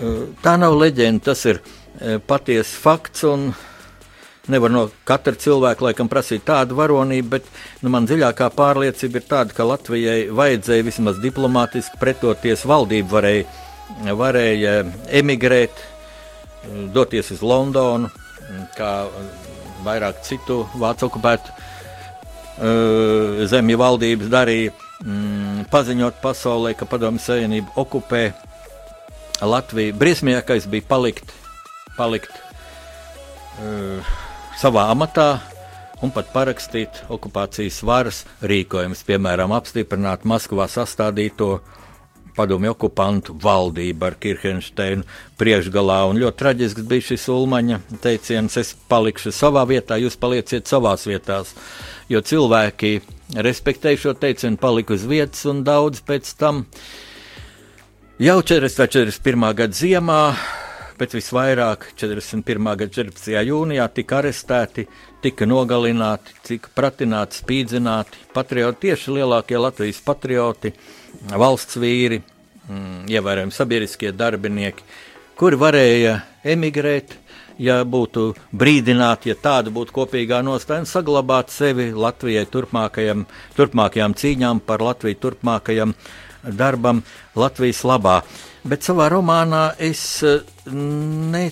[0.00, 1.60] Uh, tā nav leģenda, tas ir
[2.26, 3.24] patiesa fakts.
[4.44, 7.46] Nevar no katra cilvēka laikam prasīt tādu varonību, bet
[7.80, 12.66] nu, man dziļākā pārliecība ir tāda, ka Latvijai vajadzēja vismaz diplomātiski pretoties.
[12.68, 13.46] Valdība varēja,
[14.20, 14.74] varēja
[15.16, 15.80] emigrēt,
[16.92, 18.10] doties uz Londonu,
[18.76, 19.06] kā
[19.84, 28.26] vairāk citu vācu okupētu uh, zemju valdības darīja, mm, paziņot pasaulē, ka Padomju Savienība okupē
[29.44, 29.96] Latviju.
[30.00, 31.32] Briesmīgākais bija palikt,
[31.96, 32.32] palikt
[33.62, 34.14] uh,
[34.60, 35.28] savā amatā
[36.04, 41.58] un pat parakstīt okupācijas varas rīkojumus, piemēram, apstiprināt Maskavā sastādīto
[42.34, 45.06] padomju okupantu valdību ar Kirchensteinu
[45.38, 46.00] priekšgalā.
[46.10, 51.54] Un ļoti traģisks bija šis Ulmaņa teiciens: Es palikšu savā vietā, jūs palieciet savās vietās.
[52.10, 52.98] Jo cilvēki
[53.46, 56.64] respektēja šo teicienu, palika uz vietas, un daudz pēc tam
[58.20, 59.48] jau 41.
[59.54, 60.20] gada ziemā
[60.98, 62.68] bet visvairāk 41.
[62.78, 63.32] gada 14.
[63.48, 64.86] jūnijā tika arestēti,
[65.24, 70.72] tika nogalināti, tika pratināti, spīdzināti patrioti, tieši lielākie Latvijas patrioti,
[71.30, 72.20] valsts vīri,
[72.68, 74.86] mm, ievērojami sabiedriskie darbinieki,
[75.38, 77.20] kuri varēja emigrēt.
[77.54, 85.20] Ja būtu brīdināti, ja tāda būtu kopīgā nostāja, saglabāt sevi Latvijai turpmākajām cīņām par Latviju,
[85.22, 85.94] turpmākajam
[86.42, 87.04] darbam
[87.38, 88.24] Latvijas labā.
[88.64, 90.40] Bet savā romānā es eh,
[90.72, 91.50] ne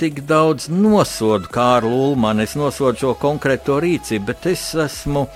[0.00, 5.26] tik daudz nosodu Kārlu Ulmanu, es nosodu šo konkrēto rīcību, bet es esmu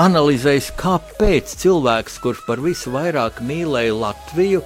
[0.00, 4.64] analizējis, kāpēc cilvēks, kurš par visu vairāk mīlēja Latviju,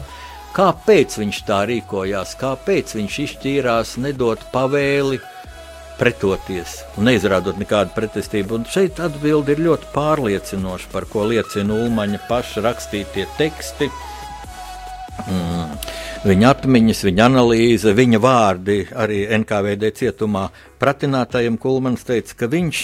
[0.54, 5.18] kāpēc viņš tā rīkojās, kāpēc viņš izšķīrās nedot pavēli
[5.98, 8.60] pretoties un neizrādot nekādu pretestību.
[8.60, 13.90] Un šeit atbildi ir ļoti pārliecinoša, par ko liecina Ulmaņa paša rakstītie teksti.
[15.24, 15.54] Mm
[16.24, 20.48] viņa atmiņas, viņa analīze, viņa vārdi arī NKVD cietumā
[20.80, 22.82] pratinātājiem Kulmans teica, ka viņš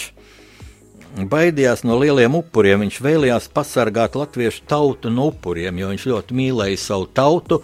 [1.31, 2.85] baidījās no lieliem upuriem.
[2.85, 7.63] Viņš vēlējās pasargāt latviešu tautu no upuriem, jo viņš ļoti mīlēja savu tautu.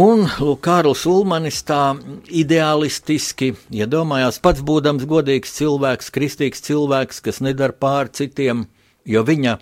[0.00, 1.96] Un lūk, Kārlis Ulmanis tā
[2.30, 8.68] ideālistiski iedomājās, ja pats būdams godīgs cilvēks, kristīgs cilvēks, kas nedara pāri citiem,
[9.02, 9.56] jo viņa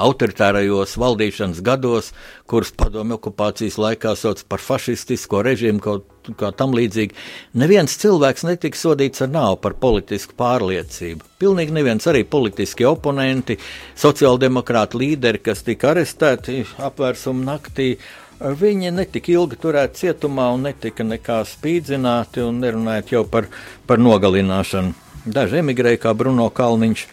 [0.00, 2.12] autoritārajos valdīšanas gados,
[2.48, 7.16] kurus padomju okupācijas laikā sauc par fašistisko režīmu, kaut kā tam līdzīgi,
[7.58, 11.26] neviens cilvēks netika sodīts ar nāvu par politisku pārliecību.
[11.42, 13.58] Pilnīgi neviens arī politiskie oponenti,
[13.98, 17.96] sociāldemokrāti līderi, kas tika arestēti apvērsuma naktī,
[18.42, 23.46] Viņi netika ilgi turēti cietumā un netika nekā spīdzināti, un nerunājot jau par,
[23.86, 24.96] par nogalināšanu.
[25.22, 27.04] Daži emigrēja, kā Bruno Kalniņš,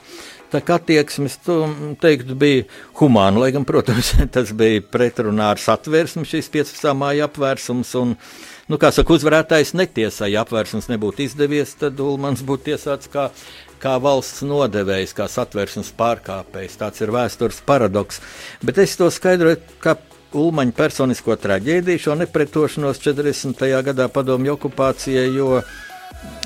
[0.51, 1.57] tā kā attieksmes, tu
[2.01, 2.65] teiktu, bija
[2.99, 6.91] humāna, lai gan, protams, tas bija pretrunā ar satversmi šīs 15.
[6.97, 7.93] māja apvērsums.
[8.01, 8.15] Un,
[8.69, 13.29] nu, kā saka, uzvarētājs netiesā, ja apvērsums nebūtu izdevies, tad Ulmans būtu tiesāts kā,
[13.81, 16.79] kā valsts nodevējs, kā satversmes pārkāpējs.
[16.81, 18.21] Tāds ir vēstures paradoks.
[18.65, 19.97] Bet es to skaidroju, kā
[20.29, 23.63] Ulmaņa personisko traģēdiju, šo nepretošanos 40.
[23.87, 25.31] gadā padomju okupācijai,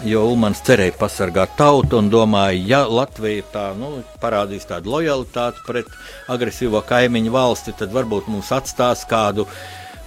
[0.07, 5.89] jo Ulmans cerēja pasargāt tautu un domāja, ja Latvija tā, nu, parādīs tādu lojalitāti pret
[6.31, 9.47] agresīvo kaimiņu valsti, tad varbūt mums atstās kādu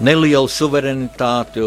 [0.00, 1.64] nelielu suverenitāti.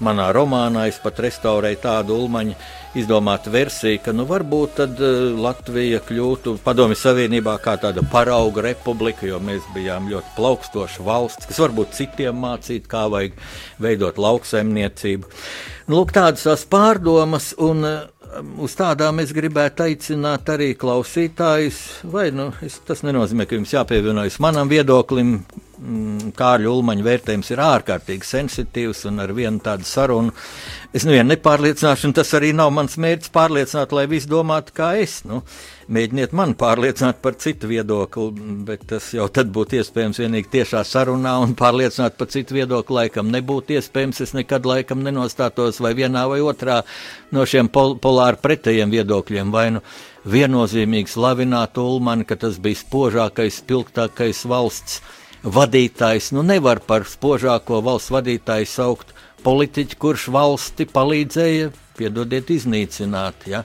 [0.00, 2.56] Manā romānā es pat restaurēju tādu ulmaņu
[2.96, 9.26] izdomāta versija, ka nu, varbūt tad uh, Latvija kļūtu Padomju Savienībā kā tāda parauga republika,
[9.28, 13.38] jo mēs bijām ļoti plaukstoša valsts, kas varbūt citiem mācītu, kā vajag
[13.82, 15.30] veidot lauksaimniecību.
[15.86, 17.98] Nu, lūk, tādas tās pārdomas, un uh,
[18.62, 21.82] uz tādām es gribētu aicināt arī klausītājus,
[22.12, 25.38] vai nu, es, tas nenozīmē, ka jums jāpievienojas manam viedoklim,
[25.76, 30.32] Kārļa Ulmaņa vērtējums ir ārkārtīgi sensitīvs un ar vienu tādu sarunu.
[30.96, 35.18] Es nevienu nepārliecināšu, un tas arī nav mans mērķis pārliecināt, lai visi domātu kā es.
[35.28, 35.42] Nu,
[35.92, 38.30] mēģiniet mani pārliecināt par citu viedokli,
[38.64, 43.28] bet tas jau tad būtu iespējams vienīgi tiešā sarunā, un pārliecināt par citu viedokli laikam
[43.34, 44.22] nebūtu iespējams.
[44.24, 46.80] Es nekad laikam nenostātos vai vienā vai otrā
[47.36, 49.52] no šiem pol polāri pretējiem viedokļiem.
[49.52, 49.84] Vai nu
[50.24, 55.02] viennozīmīgi slavināt Ulmani, ka tas bija spožākais, spilgtākais valsts
[55.46, 56.32] vadītājs.
[56.34, 59.12] Nu, nevar par spožāko valsts vadītāju saukt
[59.46, 63.46] politiķu, kurš valsti palīdzēja, piedodiet, iznīcināt.
[63.48, 63.62] Ja?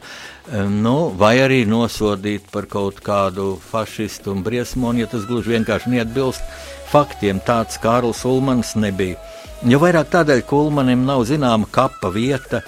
[0.51, 6.45] Nu, vai arī nosodīt par kaut kādu fašistu un briesmoni, ja tas gluži vienkārši neatbilst
[6.91, 7.41] faktiem.
[7.43, 9.17] Tāds Kārls Ulmans nebija.
[9.65, 12.63] Jo vairāk tādēļ, ka Ulmanim nav zināma kapa vieta.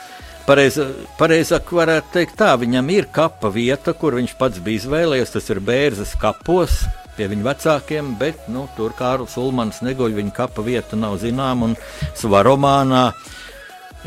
[0.46, 5.62] Pareizāk varētu teikt tā, viņam ir kapa vieta, kur viņš pats bija izvēlējies, tas ir
[5.64, 6.82] Bērzes kapos,
[7.18, 11.74] pie viņa vecākiem, bet nu, tur Kārlis Ulmans neguļ, viņa kapa vieta nav zināma.
[12.18, 13.06] Savā romānā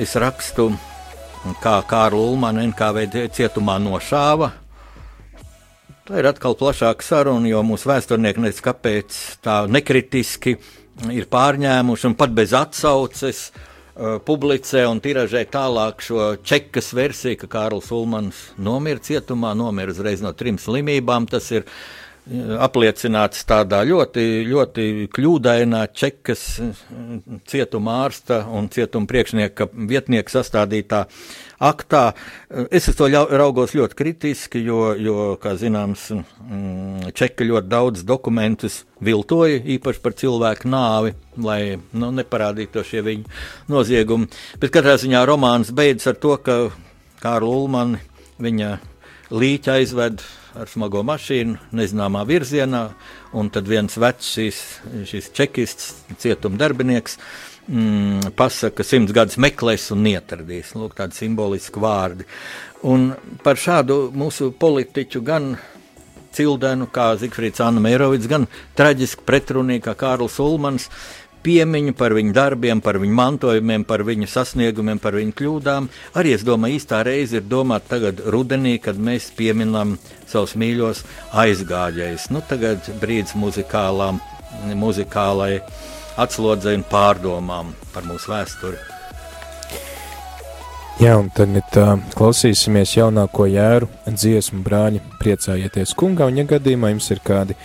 [0.00, 0.72] es rakstu,
[1.62, 4.50] kā Kārlu Ulmanu NKVD cietumā nošāva.
[6.06, 10.54] Tā ir atkal plašāka saruna, jo mūsu vēsturnieki nezina, kāpēc tā nekritiski
[11.10, 17.50] ir pārņēmuši un pat bez atsauces uh, publicē un tiražē tālāk šo čekas versiju, ka
[17.56, 21.26] Kārlis Ulmans nomira cietumā, nomira uzreiz no trim slimībām.
[21.30, 24.84] Tas ir uh, apliecināts tādā ļoti, ļoti
[25.14, 26.42] kļūdainā čekas
[27.46, 31.04] cietuma ārsta un cietuma priekšnieka vietnieka sastādītā
[31.62, 32.02] aktā.
[32.74, 38.82] Es uz to raugos ļoti kritiski, jo, jo kā zināms, mm, čeka ļoti daudz dokumentus
[38.98, 41.60] viltoja, īpaši par cilvēku nāvi, lai
[41.92, 44.26] nu, neparādītu šie viņa noziegumi.
[44.58, 46.58] Bet katrā ziņā romāns beidzas ar to, ka
[47.22, 48.02] Kārlu Ulmani
[48.42, 48.74] viņa
[49.30, 50.26] līķa aizved
[50.60, 52.82] ar smago mašīnu nezināmā virzienā,
[53.36, 54.62] un tad viens vecs šīs,
[55.10, 55.92] šis čekists,
[56.22, 57.18] cietuma darbinieks,
[57.68, 60.74] mm, pasaka, ka simts gadus meklēs un neatradīs.
[60.78, 62.26] Lūk, tādi simboliski vārdi.
[62.86, 63.10] Un
[63.44, 65.54] par šādu mūsu politiķu gan
[66.36, 68.44] Cildenu, kā Zikfrīds Anna Mērovics, gan
[68.76, 70.90] traģiski pretrunīgi kā Kārls Ulmans,
[71.46, 75.88] piemiņu par viņu darbiem, par viņu mantojumiem, par viņu sasniegumiem, par viņu kļūdām.
[76.18, 81.04] Arī es domāju, īstā reize ir domāt tagad rudenī, kad mēs pieminam savus mīļos
[81.44, 82.30] aizgājējus.
[82.34, 84.20] Nu, tagad brīdis muzikālām,
[84.74, 85.60] muzikālai
[86.18, 88.82] atslodzei un pārdomām par mūsu vēsturi.
[90.96, 97.10] Jā, un tagad uh, klausīsimies jaunāko jēru dziesmu brāļi, priecājieties kungā, un ja gadījumā jums
[97.12, 97.56] ir kādi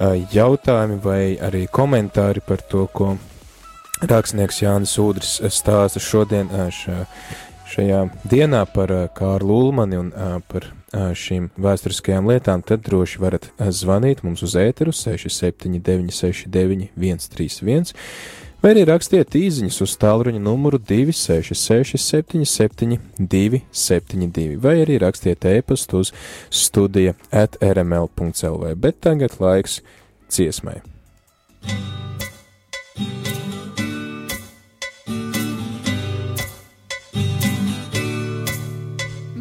[0.00, 3.14] jautājumi vai arī komentāri par to, ko
[4.02, 7.04] rakstnieks Jānis Udris stāsta šodien šā,
[7.70, 10.10] šajā dienā par Kārlu Ulmani un
[10.50, 17.94] par šīm vēsturiskajām lietām, tad droši varat zvanīt mums uz ēteru 679 69 131
[18.64, 26.14] vai arī rakstiet īsiņas uz tālruņa numuru 266, 77, 272, vai arī rakstiet e-pastu uz
[26.48, 28.72] studija at rml.clv.
[28.80, 29.82] Bet tagad laiks
[30.32, 30.80] dziesmai.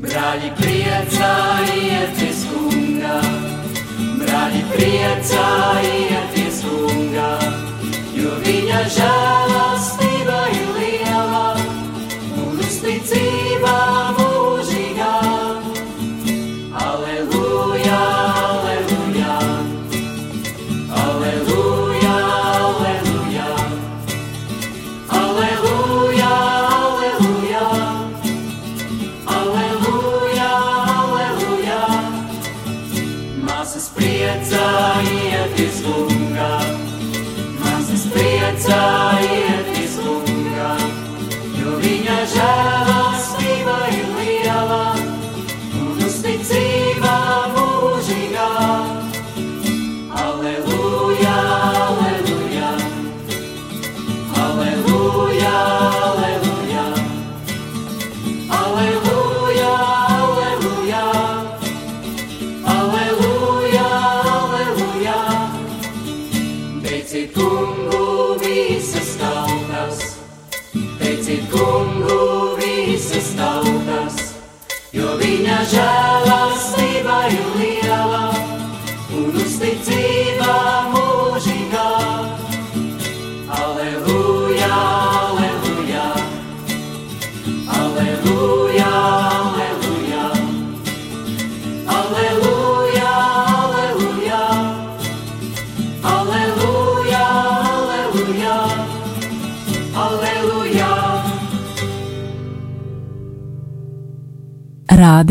[0.03, 3.17] Brāļi priecājieties, kunga,
[4.19, 7.62] brāļi priecājieties, kunga
[8.17, 13.77] jo viņa žēlastība ir liela un uzticība
[14.11, 14.22] mūžīgā.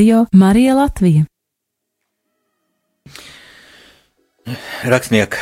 [0.03, 1.25] Radio Marija Latvija.
[4.83, 5.39] rakstnieka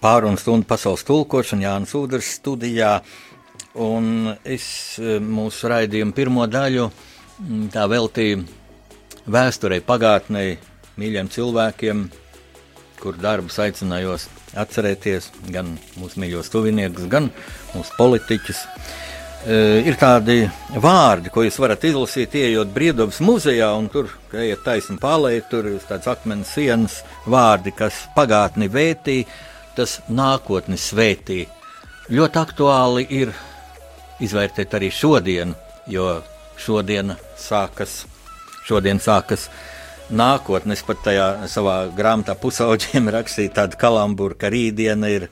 [0.00, 2.98] pārunu stundu pasaules tulkošana Jānis Udrs studijā.
[3.74, 4.66] Un es
[5.00, 6.90] eh, mūsu raidījumu pirmo daļu
[7.72, 8.44] tā veltīju
[9.24, 10.58] vēsturei, pagātnei,
[11.00, 12.04] mīļiem cilvēkiem,
[13.00, 17.32] kur darbus aicinājos atcerēties, gan mūsu mīļos tuviniekus, gan
[17.72, 18.66] mūsu politiķus.
[18.68, 19.13] Uh,
[19.44, 20.38] ir tādi
[20.80, 25.84] vārdi, ko jūs varat izlasīt, ieejot Briedovas muzejā, un tur ejiet taisni pārlēji, tur ir
[25.84, 29.18] tāds akmens sienas vārdi, kas pagātni vētī,
[29.76, 31.42] tas nākotni svētī.
[32.08, 33.34] Ļoti aktuāli ir
[34.24, 35.54] izvērtēt arī šodienu,
[35.92, 36.08] jo
[36.60, 38.04] šodiena sākas,
[38.64, 39.50] šodien sākas
[40.08, 45.28] nākotnes, pat tajā savā grāmatā pusauģiem rakstīja tādu kalamburu, ka rītdiena ir,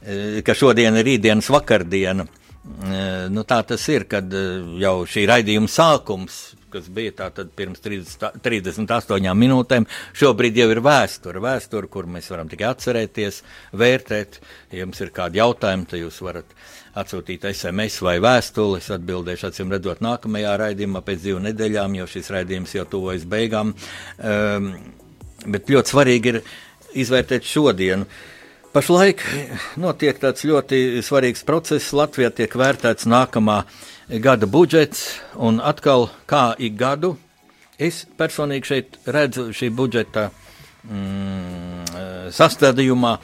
[0.00, 2.28] eh, ka šodiena ir rītdienas vakardiena.
[2.60, 6.40] Eh, Nu, tā tas ir, kad eh, jau šī raidījuma sākums,
[6.70, 9.86] kas bija tātad pirms 30, 38 minūtēm,
[10.20, 11.40] šobrīd jau ir vēsture.
[11.42, 13.40] Vēsture, kur mēs varam tikai atcerēties,
[13.80, 14.38] vērtēt.
[14.74, 16.52] Ja jums ir kādi jautājumi, tad jūs varat
[17.00, 18.82] atsūtīt SMS vai vēstuli.
[18.82, 23.72] Es atbildēšu, acīm redzot, nākamajā raidījumā pēc divām nedēļām, jo šis raidījums jau tuvojas beigām.
[24.20, 24.74] Um,
[25.46, 26.42] bet ļoti svarīgi ir
[27.06, 28.06] izvērtēt šodienu.
[28.70, 29.24] Pašlaik
[29.82, 31.90] notiek tāds ļoti svarīgs process.
[31.90, 33.64] Latvijā tiek vērtēts nākamā
[34.22, 37.16] gada budžets, un atkal kā ik gadu
[37.82, 40.28] es personīgi šeit redzu šī budžeta
[40.86, 43.16] mm, sastādījumā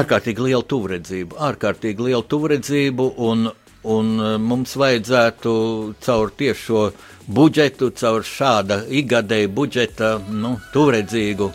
[0.00, 3.46] ārkārtīgi lielu tuvredzību, ārkārtīgi lielu tuvredzību, un,
[3.86, 5.56] un eh, mums vajadzētu
[6.02, 6.84] caur tieši šo
[7.30, 11.52] budžetu, caur šāda ikgadēju budžeta nu, tuvredzīgu,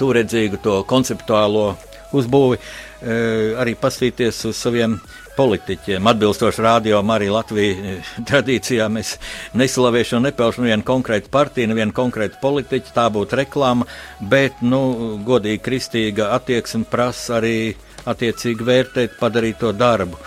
[0.00, 1.74] tuvredzīgu to konceptuālo
[2.16, 3.18] uzbūvi, e,
[3.62, 4.98] arī paskatīties uz saviem
[5.36, 6.06] politiķiem.
[6.06, 9.16] Atbilstoši radio arī Latvijas tradīcijā mēs
[9.56, 13.88] neslavēšu un nepelšu nevienu konkrētu partiju, nevienu konkrētu politiķu, tā būtu reklāma,
[14.20, 17.74] bet, nu, godīgi kristīga attieksme prasa arī
[18.08, 20.18] attiecīgi vērtēt, padarīt to darbu.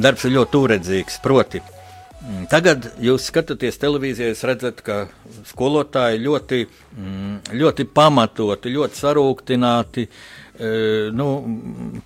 [0.00, 1.60] Darbs ir ļoti turedzīgs, proti.
[1.60, 5.06] mm, Tagad jūs skatāties televīzijā, redzat, ka
[5.50, 6.60] skolotāji ļoti,
[6.96, 10.10] mm, ļoti pamatoti, ļoti sarūktināti e,
[11.16, 11.26] nu,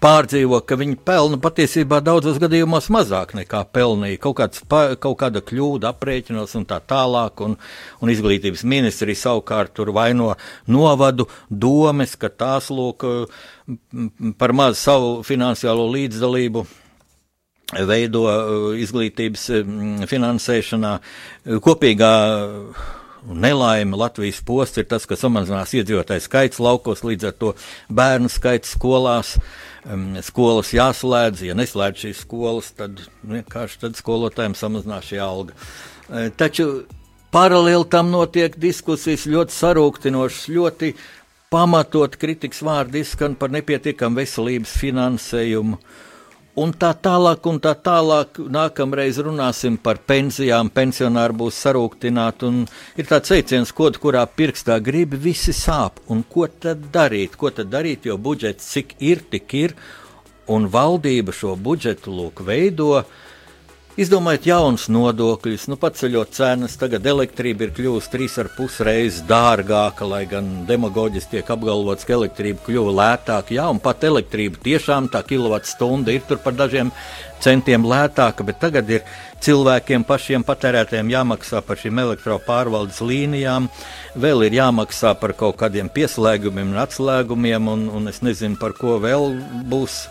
[0.02, 4.20] pārdzīvo, ka viņi pelna patiesībā daudzos gadījumos mazāk nekā pelnīja.
[4.22, 4.62] Kaut, kāds,
[5.02, 7.56] kaut kāda kļūda aprēķinos un tā tālāk, un,
[8.00, 10.32] un izglītības ministrija savukārt tur vaino
[10.70, 13.06] novadu domes, ka tās lūk
[14.38, 16.66] par maz savu finansiālo līdzdalību
[17.88, 18.26] veido
[18.78, 19.48] izglītības
[20.10, 20.98] finansēšanā.
[21.64, 22.12] Kopīgā
[23.28, 27.54] nelaime Latvijas posts ir tas, ka samazinās iedzīvotāju skaits laukos, līdz ar to
[27.92, 29.36] bērnu skaits skolās.
[29.84, 35.56] Um, skolas jāslēdz, ja neslēdz šīs skolas, tad vienkārši tad skolotājiem samazinās šī alga.
[36.08, 36.86] Uh, Taču
[37.34, 40.94] paralēli tam notiek diskusijas ļoti sarūktinošas, ļoti
[41.52, 45.78] pamatot kritikas vārdi izskan par nepietiekamu veselības finansējumu.
[46.54, 48.38] Un tā tālāk, un tā tālāk.
[48.54, 50.68] Nākamreiz runāsim par pensijām.
[50.70, 52.46] Pensionāri būs sarūktināti.
[52.46, 55.98] un Ir tāds teiciens, ko kurā pirkstā gribi, visi sāp.
[56.06, 57.34] Un ko tad darīt?
[57.34, 58.06] Ko tad darīt?
[58.06, 59.74] Jo budžets cik ir, tik ir.
[60.46, 63.02] Un valdība šo budžetu lūk veido.
[63.94, 70.02] Izdomājot jaunus nodokļus, nu paceļot cenas, tagad elektrība ir kļuvusi trīs ar pus reizes dārgāka,
[70.10, 73.54] lai gan demagoģiski tiek apgalvots, ka elektrība kļuva lētāka.
[73.54, 76.90] Jā, un pat elektrība tiešām tā kilovatstunda ir tur par dažiem
[77.44, 79.06] centiem lētāka, bet tagad ir
[79.46, 83.70] cilvēkiem pašiem patērētājiem jāmaksā par šīm elektropārvaldes līnijām,
[84.18, 88.98] vēl ir jāmaksā par kaut kādiem pieslēgumiem un atslēgumiem, un, un es nezinu, par ko
[89.06, 89.36] vēl
[89.70, 90.02] būs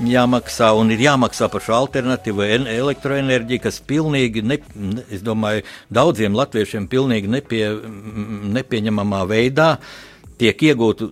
[0.00, 4.58] jāmaksā, un ir jāmaksā par šo alternatīvo en- elektroenerģiju, kas pilnīgi, ne,
[5.10, 5.62] es domāju,
[5.92, 7.66] daudziem latviešiem pilnīgi nepie,
[8.56, 9.78] nepieņemamā veidā
[10.38, 11.08] tiek iegūta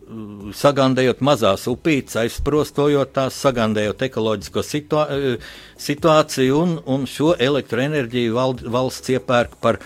[0.57, 8.57] sagandējot mazās upītes, aizsprostojot tās, sagandējot ekoloģisko situa eh, situāciju, un, un šo elektroenerģiju val,
[8.65, 9.79] valsts iepērk par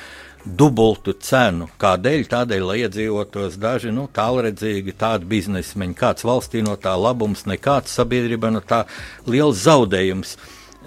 [0.45, 1.69] dubultu cenu.
[1.81, 2.27] Kādēļ?
[2.31, 8.53] Tādēļ, lai iedzīvotos daži nu, tālredzīgi, tādi biznesmeņi, kāds valstī no tā labums, nekāds sabiedrība
[8.53, 8.85] no tā
[9.27, 10.37] liels zaudējums.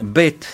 [0.01, 0.47] Bet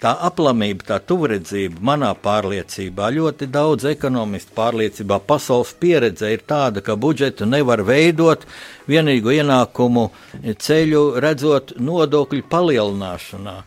[0.00, 6.96] tā aplamība, tā tuvredzība, manā pārliecībā, ļoti daudz ekonomistu pārliecībā, pasaules pieredze ir tāda, ka
[6.96, 8.46] budžetu nevar veidot
[8.88, 10.08] vienīgu ienākumu
[10.56, 13.58] ceļu redzot nodokļu palielināšanā.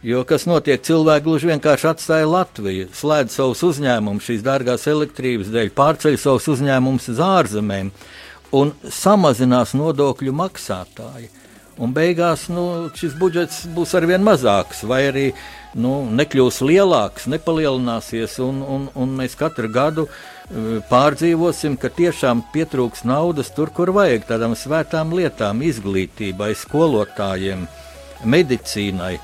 [0.00, 5.68] Jo kas notiek, cilvēki gluži vienkārši atstāja Latviju, slēdz savus uzņēmumus, šīs dārgās elektrības dēļ,
[5.76, 7.90] pārceļ savus uzņēmumus uz ārzemēm
[8.56, 11.28] un samazinās nodokļu maksātāji.
[11.80, 15.26] Un beigās nu, šis budžets būs arvien mazāks, vai arī
[15.76, 23.04] nu, nekļūs lielāks, nepalielināsies, un, un, un mēs katru gadu uh, pārdzīvosim, ka tiešām pietrūks
[23.04, 27.68] naudas tur, kur vajag tādām svētām lietām, izglītībai, skolotājiem,
[28.24, 29.18] medicīnai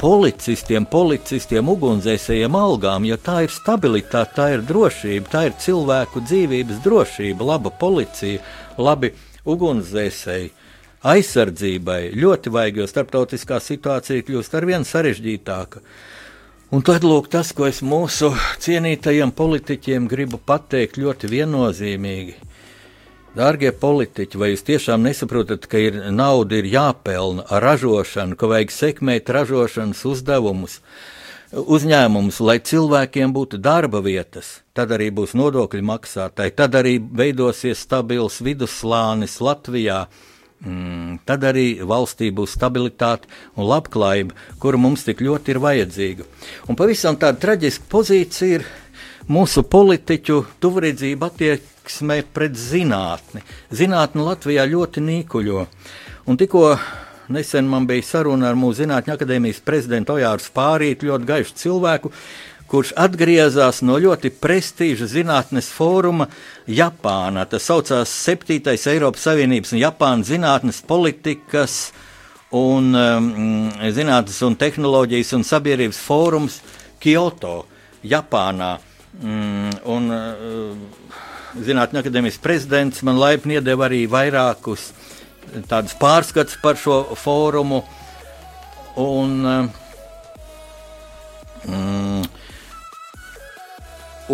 [0.00, 6.82] policistiem, policistiem, ugunsdzēsējiem algām, jo tā ir stabilitāte, tā ir drošība, tā ir cilvēku dzīvības
[6.84, 8.42] drošība, laba policija,
[8.78, 9.12] labi
[9.48, 10.52] ugunsdzēsēji.
[11.06, 15.82] Aizsardzībai ļoti vajag, jo starptautiskā situācija kļūst ar vien sarežģītāka.
[16.74, 18.32] Un tad lūk, tas, ko es mūsu
[18.64, 22.34] cienītajiem politiķiem gribu pateikt ļoti viennozīmīgi.
[23.36, 28.72] Dārgie politiķi, vai jūs tiešām nesaprotat, ka ir nauda ir jāpelna ar ražošanu, ka vajag
[28.72, 30.78] sekmēt ražošanas uzdevumus,
[31.52, 38.40] uzņēmumus, lai cilvēkiem būtu darba vietas, tad arī būs nodokļu maksātāji, tad arī veidosies stabils
[38.40, 40.06] vidusslānis Latvijā.
[40.64, 43.28] Mm, tad arī valstī būs stabilitāte
[43.60, 46.24] un labklājība, kura mums tik ļoti ir vajadzīga.
[46.72, 48.68] Un pavisam tāda traģiska pozīcija ir
[49.28, 53.42] mūsu politiķu tuvredzība attiecībā attieksme pret zinātni.
[53.70, 55.66] Zinātne Latvijā ļoti nīkuļo.
[56.26, 56.76] Un tikko
[57.28, 62.10] nesen man bija saruna ar mūsu Zinātņu akadēmijas prezidentu Ojāru Spārītu, ļoti gaišu cilvēku,
[62.66, 66.26] kurš atgriezās no ļoti prestiža zinātnes fóruma
[66.66, 67.46] Japānā.
[67.46, 68.58] Tas saucās 7.
[68.74, 71.92] Eiropas Savienības un Japānas zinātnes politikas
[72.50, 76.58] un um, zinātnes un tehnoloģijas un sabiedrības fórums
[76.98, 77.66] Kyoto,
[78.02, 78.74] Japānā.
[79.22, 81.14] Mm, un, uh,
[81.64, 84.90] Zinātņu akadēmijas prezidents man laipni iedeva arī vairākus
[85.70, 87.82] tādus pārskats par šo fórumu.
[89.00, 89.32] Un,
[91.68, 92.22] mm,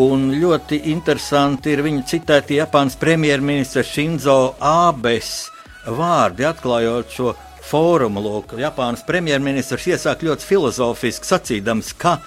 [0.02, 5.50] un ļoti interesanti ir viņa citēti Japānas premjerministra Shinzo Abes
[5.86, 7.34] vārdi, atklājot šo
[7.66, 8.22] fórumu.
[8.22, 12.18] Lūk, Japānas premjerministrs iesāk ļoti filozofiski sacīdams, ka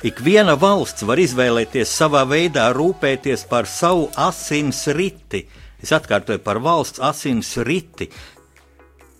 [0.00, 5.42] Ik viena valsts var izvēlēties savā veidā rūpēties par savu asins riti.
[5.84, 8.08] Es atkārtoju par valsts asins riti.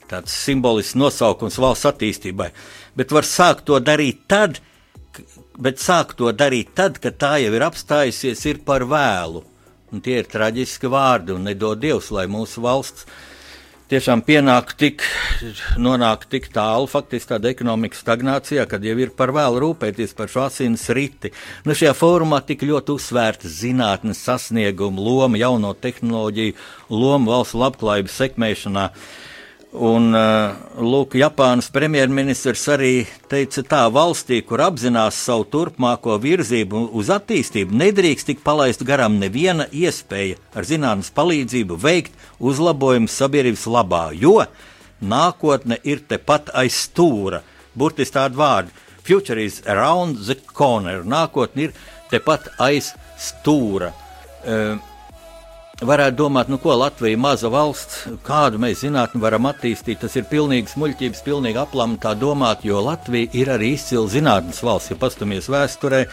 [0.08, 2.48] Tāds simbolisks nosaukums valsts attīstībai.
[2.96, 4.62] Bet var sākt to darīt tad,
[5.60, 9.44] bet sākt to darīt tad, kad tā jau ir apstājusies, ir par vēlu.
[9.92, 13.04] Un tie ir traģiski vārdi, un nedod Dievs, lai mūsu valsts
[13.90, 15.02] tiešām pienāk tik,
[15.80, 20.44] nonāk tik tālu, faktiski tāda ekonomikas stagnācijā, kad jau ir par vēlu rūpēties par šo
[20.46, 21.32] asins riti.
[21.66, 26.54] Nu, šajā fórumā tik ļoti uzsvērta zinātnes sasnieguma loma, jauno tehnoloģiju
[26.94, 28.86] loma valsts labklājības sekmēšanā.
[28.90, 29.29] Uh,
[29.70, 37.12] Un, uh, lūk, Japānas premjerministrs arī teica, tā valstī, kur apzinās savu turpmāko virzību uz
[37.14, 44.40] attīstību, nedrīkst tik palaist garām neviena iespēja ar zinātnes palīdzību veikt uzlabojumus sabiedrības labā, jo
[44.98, 47.44] nākotne ir tepat aiz stūra.
[47.78, 48.74] Burtiski tādu vārdu-
[49.06, 51.04] future is around the corner.
[51.04, 51.72] Nākotne ir
[52.10, 53.92] tepat aiz stūra.
[54.42, 54.82] Uh,
[55.80, 60.00] varētu domāt, nu, ko Latvija ir maza valsts, kādu mēs zinātnē varam attīstīt.
[60.02, 64.92] Tas ir pilnīgi smuļķības, pilnīgi aplama tā domāt, jo Latvija ir arī izcila zinātnes valsts,
[64.92, 66.06] ja pastamies vēsturē.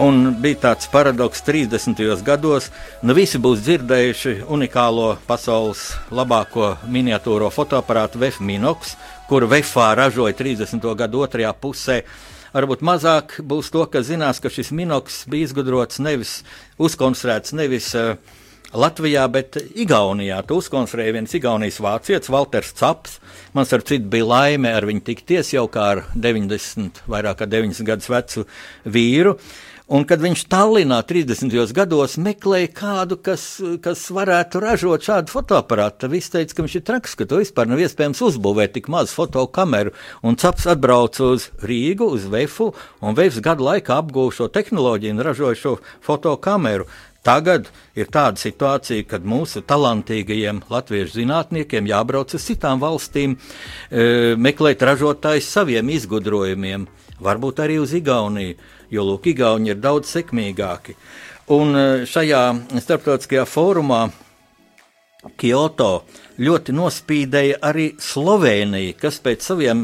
[0.00, 1.98] Un bija tāds paradoks 30.
[2.24, 2.68] gados,
[3.02, 8.94] nu visi būs dzirdējuši unikālo pasaules labāko miniatūro fotoaparātu VF Minox,
[9.28, 10.86] kuru VFā ražoja 30.
[10.96, 12.04] gadu otrajā pusē.
[12.54, 16.40] Varbūt mazāk būs to, ka zinās, ka šis minoks bija izgudrots nevis
[16.82, 18.14] uzkonstruēts, nevis uh,
[18.70, 20.36] Latvijā, bet Igaunijā.
[20.46, 23.16] Tu uzkonstruēji viens Igaunijas vācietis, Walters Caps.
[23.56, 27.88] Man ar citu bija laime ar viņu tikties jau kā ar 90, vairāk kā 90
[27.88, 28.46] gadus vecu
[28.86, 29.34] vīru.
[29.90, 31.50] Un kad viņš Tallinā 30.
[31.74, 33.42] gados meklēja kādu, kas,
[33.82, 37.66] kas varētu ražot šādu fotoaparātu, tad viss teica, ka viņš ir traks, ka to vispār
[37.66, 39.90] nav iespējams uzbūvēt tik mazu fotokameru.
[40.22, 42.70] Un Caps atbrauca uz Rīgu, uz Vēfu,
[43.02, 46.86] un Vēfs gadu laikā apgūva šo tehnoloģiju un ražoja šo fotokameru.
[47.26, 47.68] Tagad
[47.98, 55.50] ir tāda situācija, kad mūsu talantīgajiem latviešu zinātniekiem jābrauc uz citām valstīm, e, meklēt ražotājus
[55.52, 56.86] saviem izgudrojumiem,
[57.20, 58.56] varbūt arī uz Igauniju,
[58.90, 60.96] jo Lūk, Igauni ir daudz sekmīgāki.
[61.50, 62.42] Un eh, šajā
[62.78, 64.04] starptautiskajā fórumā
[65.40, 66.04] Kyoto
[66.40, 69.82] ļoti nospīdēja arī Slovenija, kas pēc saviem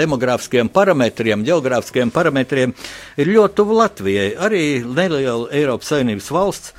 [0.00, 2.72] demogrāfiskiem parametriem, geogrāfiskiem parametriem
[3.20, 4.32] ir ļoti tuvu Latvijai.
[4.40, 6.74] Arī neliela Eiropas Savienības valsts.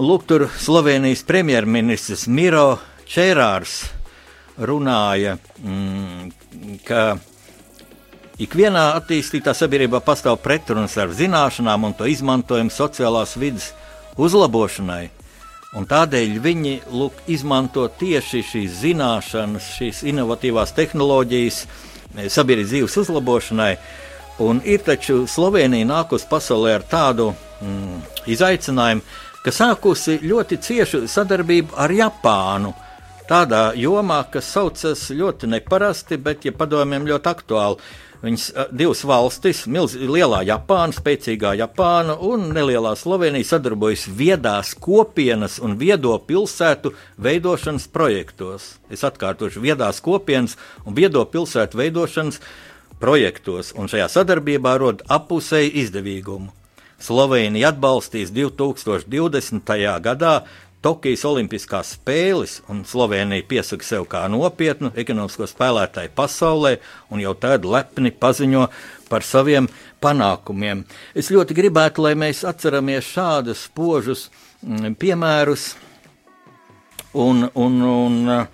[0.00, 2.78] Lūk, tur Slovenijas premjerministrs Miro
[3.10, 3.82] Čērārs
[4.60, 6.30] runāja, mm,
[6.86, 7.18] ka
[8.40, 13.72] ikvienā attīstītā sabiedrībā pastāv pretrunas ar zināšanām un to izmantojumu sociālās vidas
[14.20, 15.10] uzlabošanai.
[15.78, 23.74] Un tādēļ viņi lūk, izmanto tieši šīs zināšanas, šīs inovatīvās tehnoloģijas eh, sabiedrības dzīves uzlabošanai.
[24.40, 27.28] Un ir taču Slovenija nākusi pasaulē ar tādu
[27.60, 27.98] mm,
[28.32, 29.02] izaicinājumu,
[29.44, 32.72] ka sākusi ļoti ciešu sadarbību ar Japānu.
[33.30, 37.92] Tādā jomā, kas saucas ļoti neparasti, bet, ja padomiem, ļoti aktuāli.
[38.20, 45.78] Viņas divas valstis, milz, lielā Japāna, spēcīgā Japāna un nelielā Slovenija sadarbojas viedās kopienas un
[45.80, 48.74] viedo pilsētu veidošanas projektos.
[48.92, 52.42] Es atkārtošu, viedās kopienas un viedo pilsētu veidošanas
[53.00, 56.52] projektos, un šajā sadarbībā rod apusēju izdevīgumu.
[57.00, 59.72] Slovenija atbalstīs 2020.
[60.04, 60.34] gadā
[60.80, 66.78] Tokijas Olimpiskās spēles, un Slovenija piesaka sev kā nopietnu ekonomisko spēlētāju pasaulē,
[67.12, 68.64] un jau tad lepni paziņo
[69.12, 69.68] par saviem
[70.00, 70.86] panākumiem.
[71.12, 74.30] Es ļoti gribētu, lai mēs atceramies šādus spožus
[74.64, 75.74] mm, piemērus,
[77.12, 78.46] un, un, un,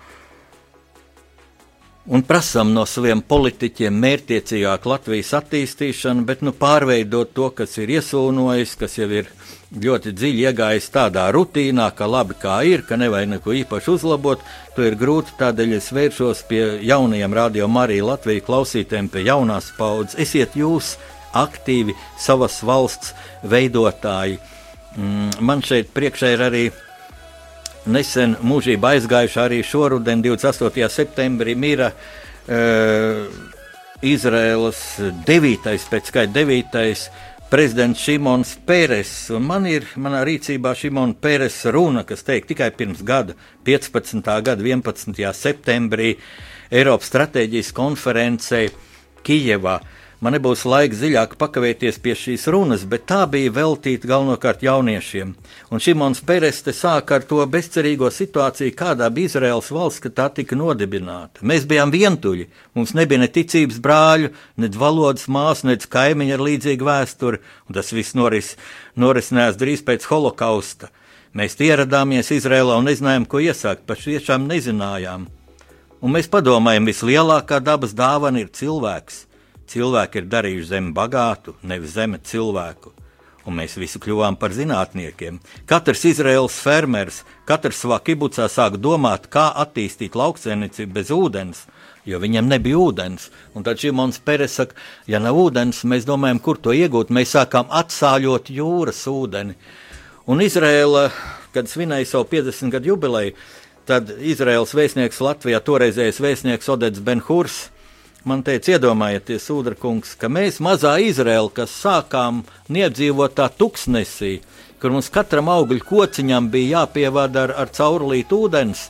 [2.07, 8.75] un prasām no saviem politiķiem mērķiecīgāku Latvijas attīstīšanu, bet nu, pārveidot to, kas ir iesūnojis,
[8.83, 9.31] kas jau ir
[9.75, 14.43] ļoti dziļi iegājis tādā rutīnā, ka labi kā ir, ka nevajag neko īpaši uzlabot.
[14.75, 20.15] To ir grūti, tādēļ es vēršos pie jaunajiem radio Marija Latvijas klausītājiem, pie jaunās paudzes.
[20.23, 20.95] Esiet jūs
[21.35, 23.13] aktīvi savas valsts
[23.43, 24.39] veidotāji.
[24.97, 26.63] Mm, man šeit priekšā ir arī
[27.87, 30.87] nesen mūžībā aizgājuši arī šoruden, 28.
[30.91, 33.27] septembrī, mira uh,
[34.05, 34.81] Izraēlas
[35.27, 37.07] devītais, pēc skaita devītais
[37.47, 39.11] prezidents Šimons Pēres.
[39.39, 43.37] Man ir manā rīcībā Šimona Pēres runa, kas teikt tikai pirms gada,
[43.67, 44.19] 15.
[44.43, 45.15] gada 11.
[45.37, 46.17] septembrī,
[46.67, 48.65] Eiropas stratēģijas konferencē
[49.23, 49.77] Kijevā.
[50.17, 55.35] Man nebūs laika dziļāk pakavēties pie šīs runas, bet tā bija veltīta galvenokārt jauniešiem.
[55.69, 60.25] Un Šimons Peres te sāk ar to bezcerīgo situāciju, kādā bija Izraels valsts, kad tā
[60.39, 61.45] tika nodibināta.
[61.45, 66.89] Mēs bijām vientuļi, mums nebija ne ticības brāļu, ne valodas māsu, ne kaimiņu ar līdzīgu
[66.89, 68.55] vēsturi, un tas viss noris,
[68.97, 70.89] norisinājās drīz pēc holokausta.
[71.37, 75.29] Mēs ieradāmies Izrēlā un nezinājām, ko iesākt, patiešām nezinājām.
[76.01, 79.26] Un mēs padomājam, vislielākā dabas dāvana ir cilvēks
[79.67, 82.93] Cilvēki ir darījuši zemi bagātu, nevis zeme cilvēku.
[83.47, 85.39] Un mēs visi kļuvām par zinātniekiem.
[85.67, 91.61] Katrs Izraels fermers, katrs savā kibucā sāk domāt, kā attīstīt lauksēniecību bez ūdens,
[92.07, 93.29] jo viņam nebija ūdens.
[93.55, 94.75] Un tad Šimons Peres saka,
[95.07, 97.11] ja nav ūdens, mēs domājam, kur to iegūt.
[97.11, 99.55] Mēs sākām atsāļot jūras ūdeni.
[100.27, 101.07] Un Izraela,
[101.55, 103.35] kad svinēja savu 50 gadu jubileju,
[103.87, 107.69] tad Izraels vēstnieks Latvijā, toreizējais vēstnieks Odets Benhurs,
[108.27, 114.37] man teica, iedomājieties, Udrakungs, ka mēs mazā Izraēla, kas sākām niedzīvot tā tuksnesī,
[114.81, 118.87] kur mums katram augļu kociņam bija jāpievada ar, ar caurulītu ūdens,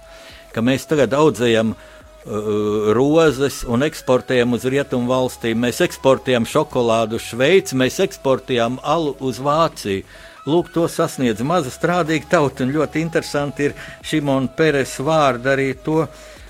[0.54, 1.84] ka mēs tagad audzējam uh,
[2.98, 5.62] rozes un eksportējam uz rietumu valstīm.
[5.66, 10.08] Mēs eksportējam šokolādu uz Šveici, mēs eksportējam alu uz Vāciju.
[10.48, 13.78] Lūk, to sasniedz maza strādīga tauta, un ļoti interesanti ir
[14.08, 16.06] Šimona Peres vārdi arī to.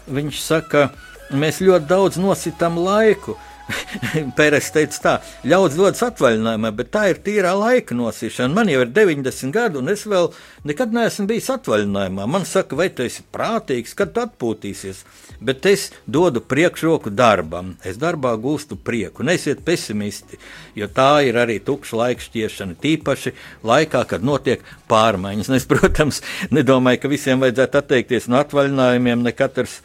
[0.08, 3.36] Viņš saka, ka Mēs ļoti daudz nositām laiku.
[4.38, 5.14] Pēres teica, tā,
[5.48, 8.54] ļaudis dodas atvaļinājumā, bet tā ir tīrā laika nosīšana.
[8.56, 10.30] Man jau ir 90 gadi, un es vēl
[10.68, 12.30] nekad neesmu bijis atvaļinājumā.
[12.32, 15.04] Man saka, vai tu esi prātīgs, kad tu atpūtīsies?
[15.44, 17.76] Bet es dodu priekšroku darbam.
[17.86, 19.26] Es darbā gūstu prieku.
[19.28, 20.40] Nesiet pesimisti,
[20.80, 22.80] jo tā ir arī tukša laika šķiešana.
[22.82, 23.36] Tīpaši
[23.68, 25.52] laikā, kad notiek pārmaiņas.
[25.52, 26.24] Un es, protams,
[26.56, 29.28] nedomāju, ka visiem vajadzētu atteikties no atvaļinājumiem.
[29.28, 29.82] Ne katrs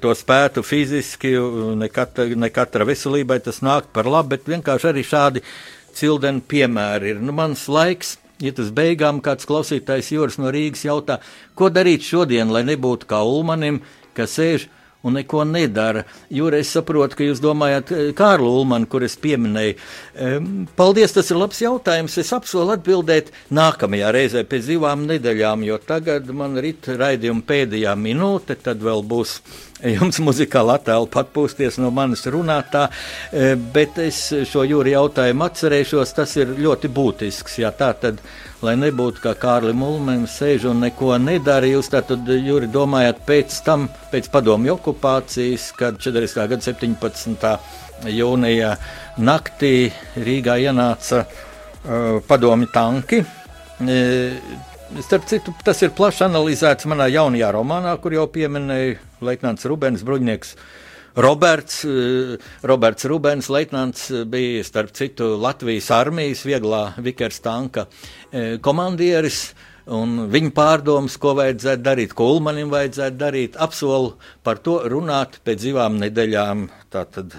[0.00, 1.34] to spētu fiziski,
[1.76, 5.42] ne katra, ne katra veselībai tas nāk par labu, bet vienkārši arī šādi
[5.96, 7.20] cildeni piemēri ir.
[7.20, 8.16] Nu, mans laiks.
[8.36, 11.22] Iet uz beigām, kāds klausītājs Jūras no Rīgas jautā,
[11.56, 13.78] ko darīt šodien, lai nebūtu kā Ulmanim,
[14.12, 14.66] kas sēž
[15.06, 16.02] un neko nedara.
[16.32, 19.76] Jūra, es saprotu, ka jūs domājat eh, Kārlu Ulmanu, kur es pieminēju.
[20.78, 22.16] Paldies, tas ir labs jautājums.
[22.20, 28.58] Es apsolu atbildēt nākamajā reizē pēc divām nedēļām, jo tagad man ir raidījuma pēdējā minūte,
[28.66, 29.38] tad vēl būs
[29.84, 32.86] jums muzikāli attēlu atpūsties no manis runātā,
[33.32, 37.58] e, bet es šo jūri jautājumu atcerēšos, tas ir ļoti būtisks.
[37.60, 38.20] Jā, tā tad,
[38.64, 43.88] lai nebūtu kā Kārli Mulmens sēž un neko nedara, jūs tad jūri domājat pēc tam,
[44.12, 46.46] pēc padomju okupācijas, kad 40.
[46.52, 47.50] gada 17.
[48.12, 48.76] jūnija
[49.24, 53.24] naktī Rīgā ienāca uh, padomju tanki.
[54.86, 60.52] Starp citu, tas ir plaši analizēts manā jaunajā romānā, kur jau pieminēja Leitnants Rubens, bruņinieks
[61.18, 61.80] Roberts.
[61.84, 67.88] Eh, Roberts Rubens, leitnants, bija starp citu Latvijas armijas vieglā Vikers tanka
[68.30, 69.48] eh, komandieris.
[69.90, 74.16] Un viņa pārdomas, ko vajadzētu darīt, ko Ulmanim vajadzētu darīt, apsolu
[74.46, 76.66] par to runāt pēc divām nedēļām.
[76.94, 77.34] Tātad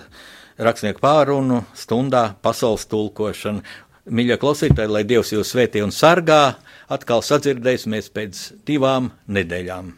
[0.60, 3.64] rakstnieku pārunu stundā pasaules tulkošana.
[4.08, 6.58] Mīļie klausītāji, lai Dievs jūs svētī un sargā!
[6.88, 9.92] atkal sadzirdēsimies pēc divām nedēļām.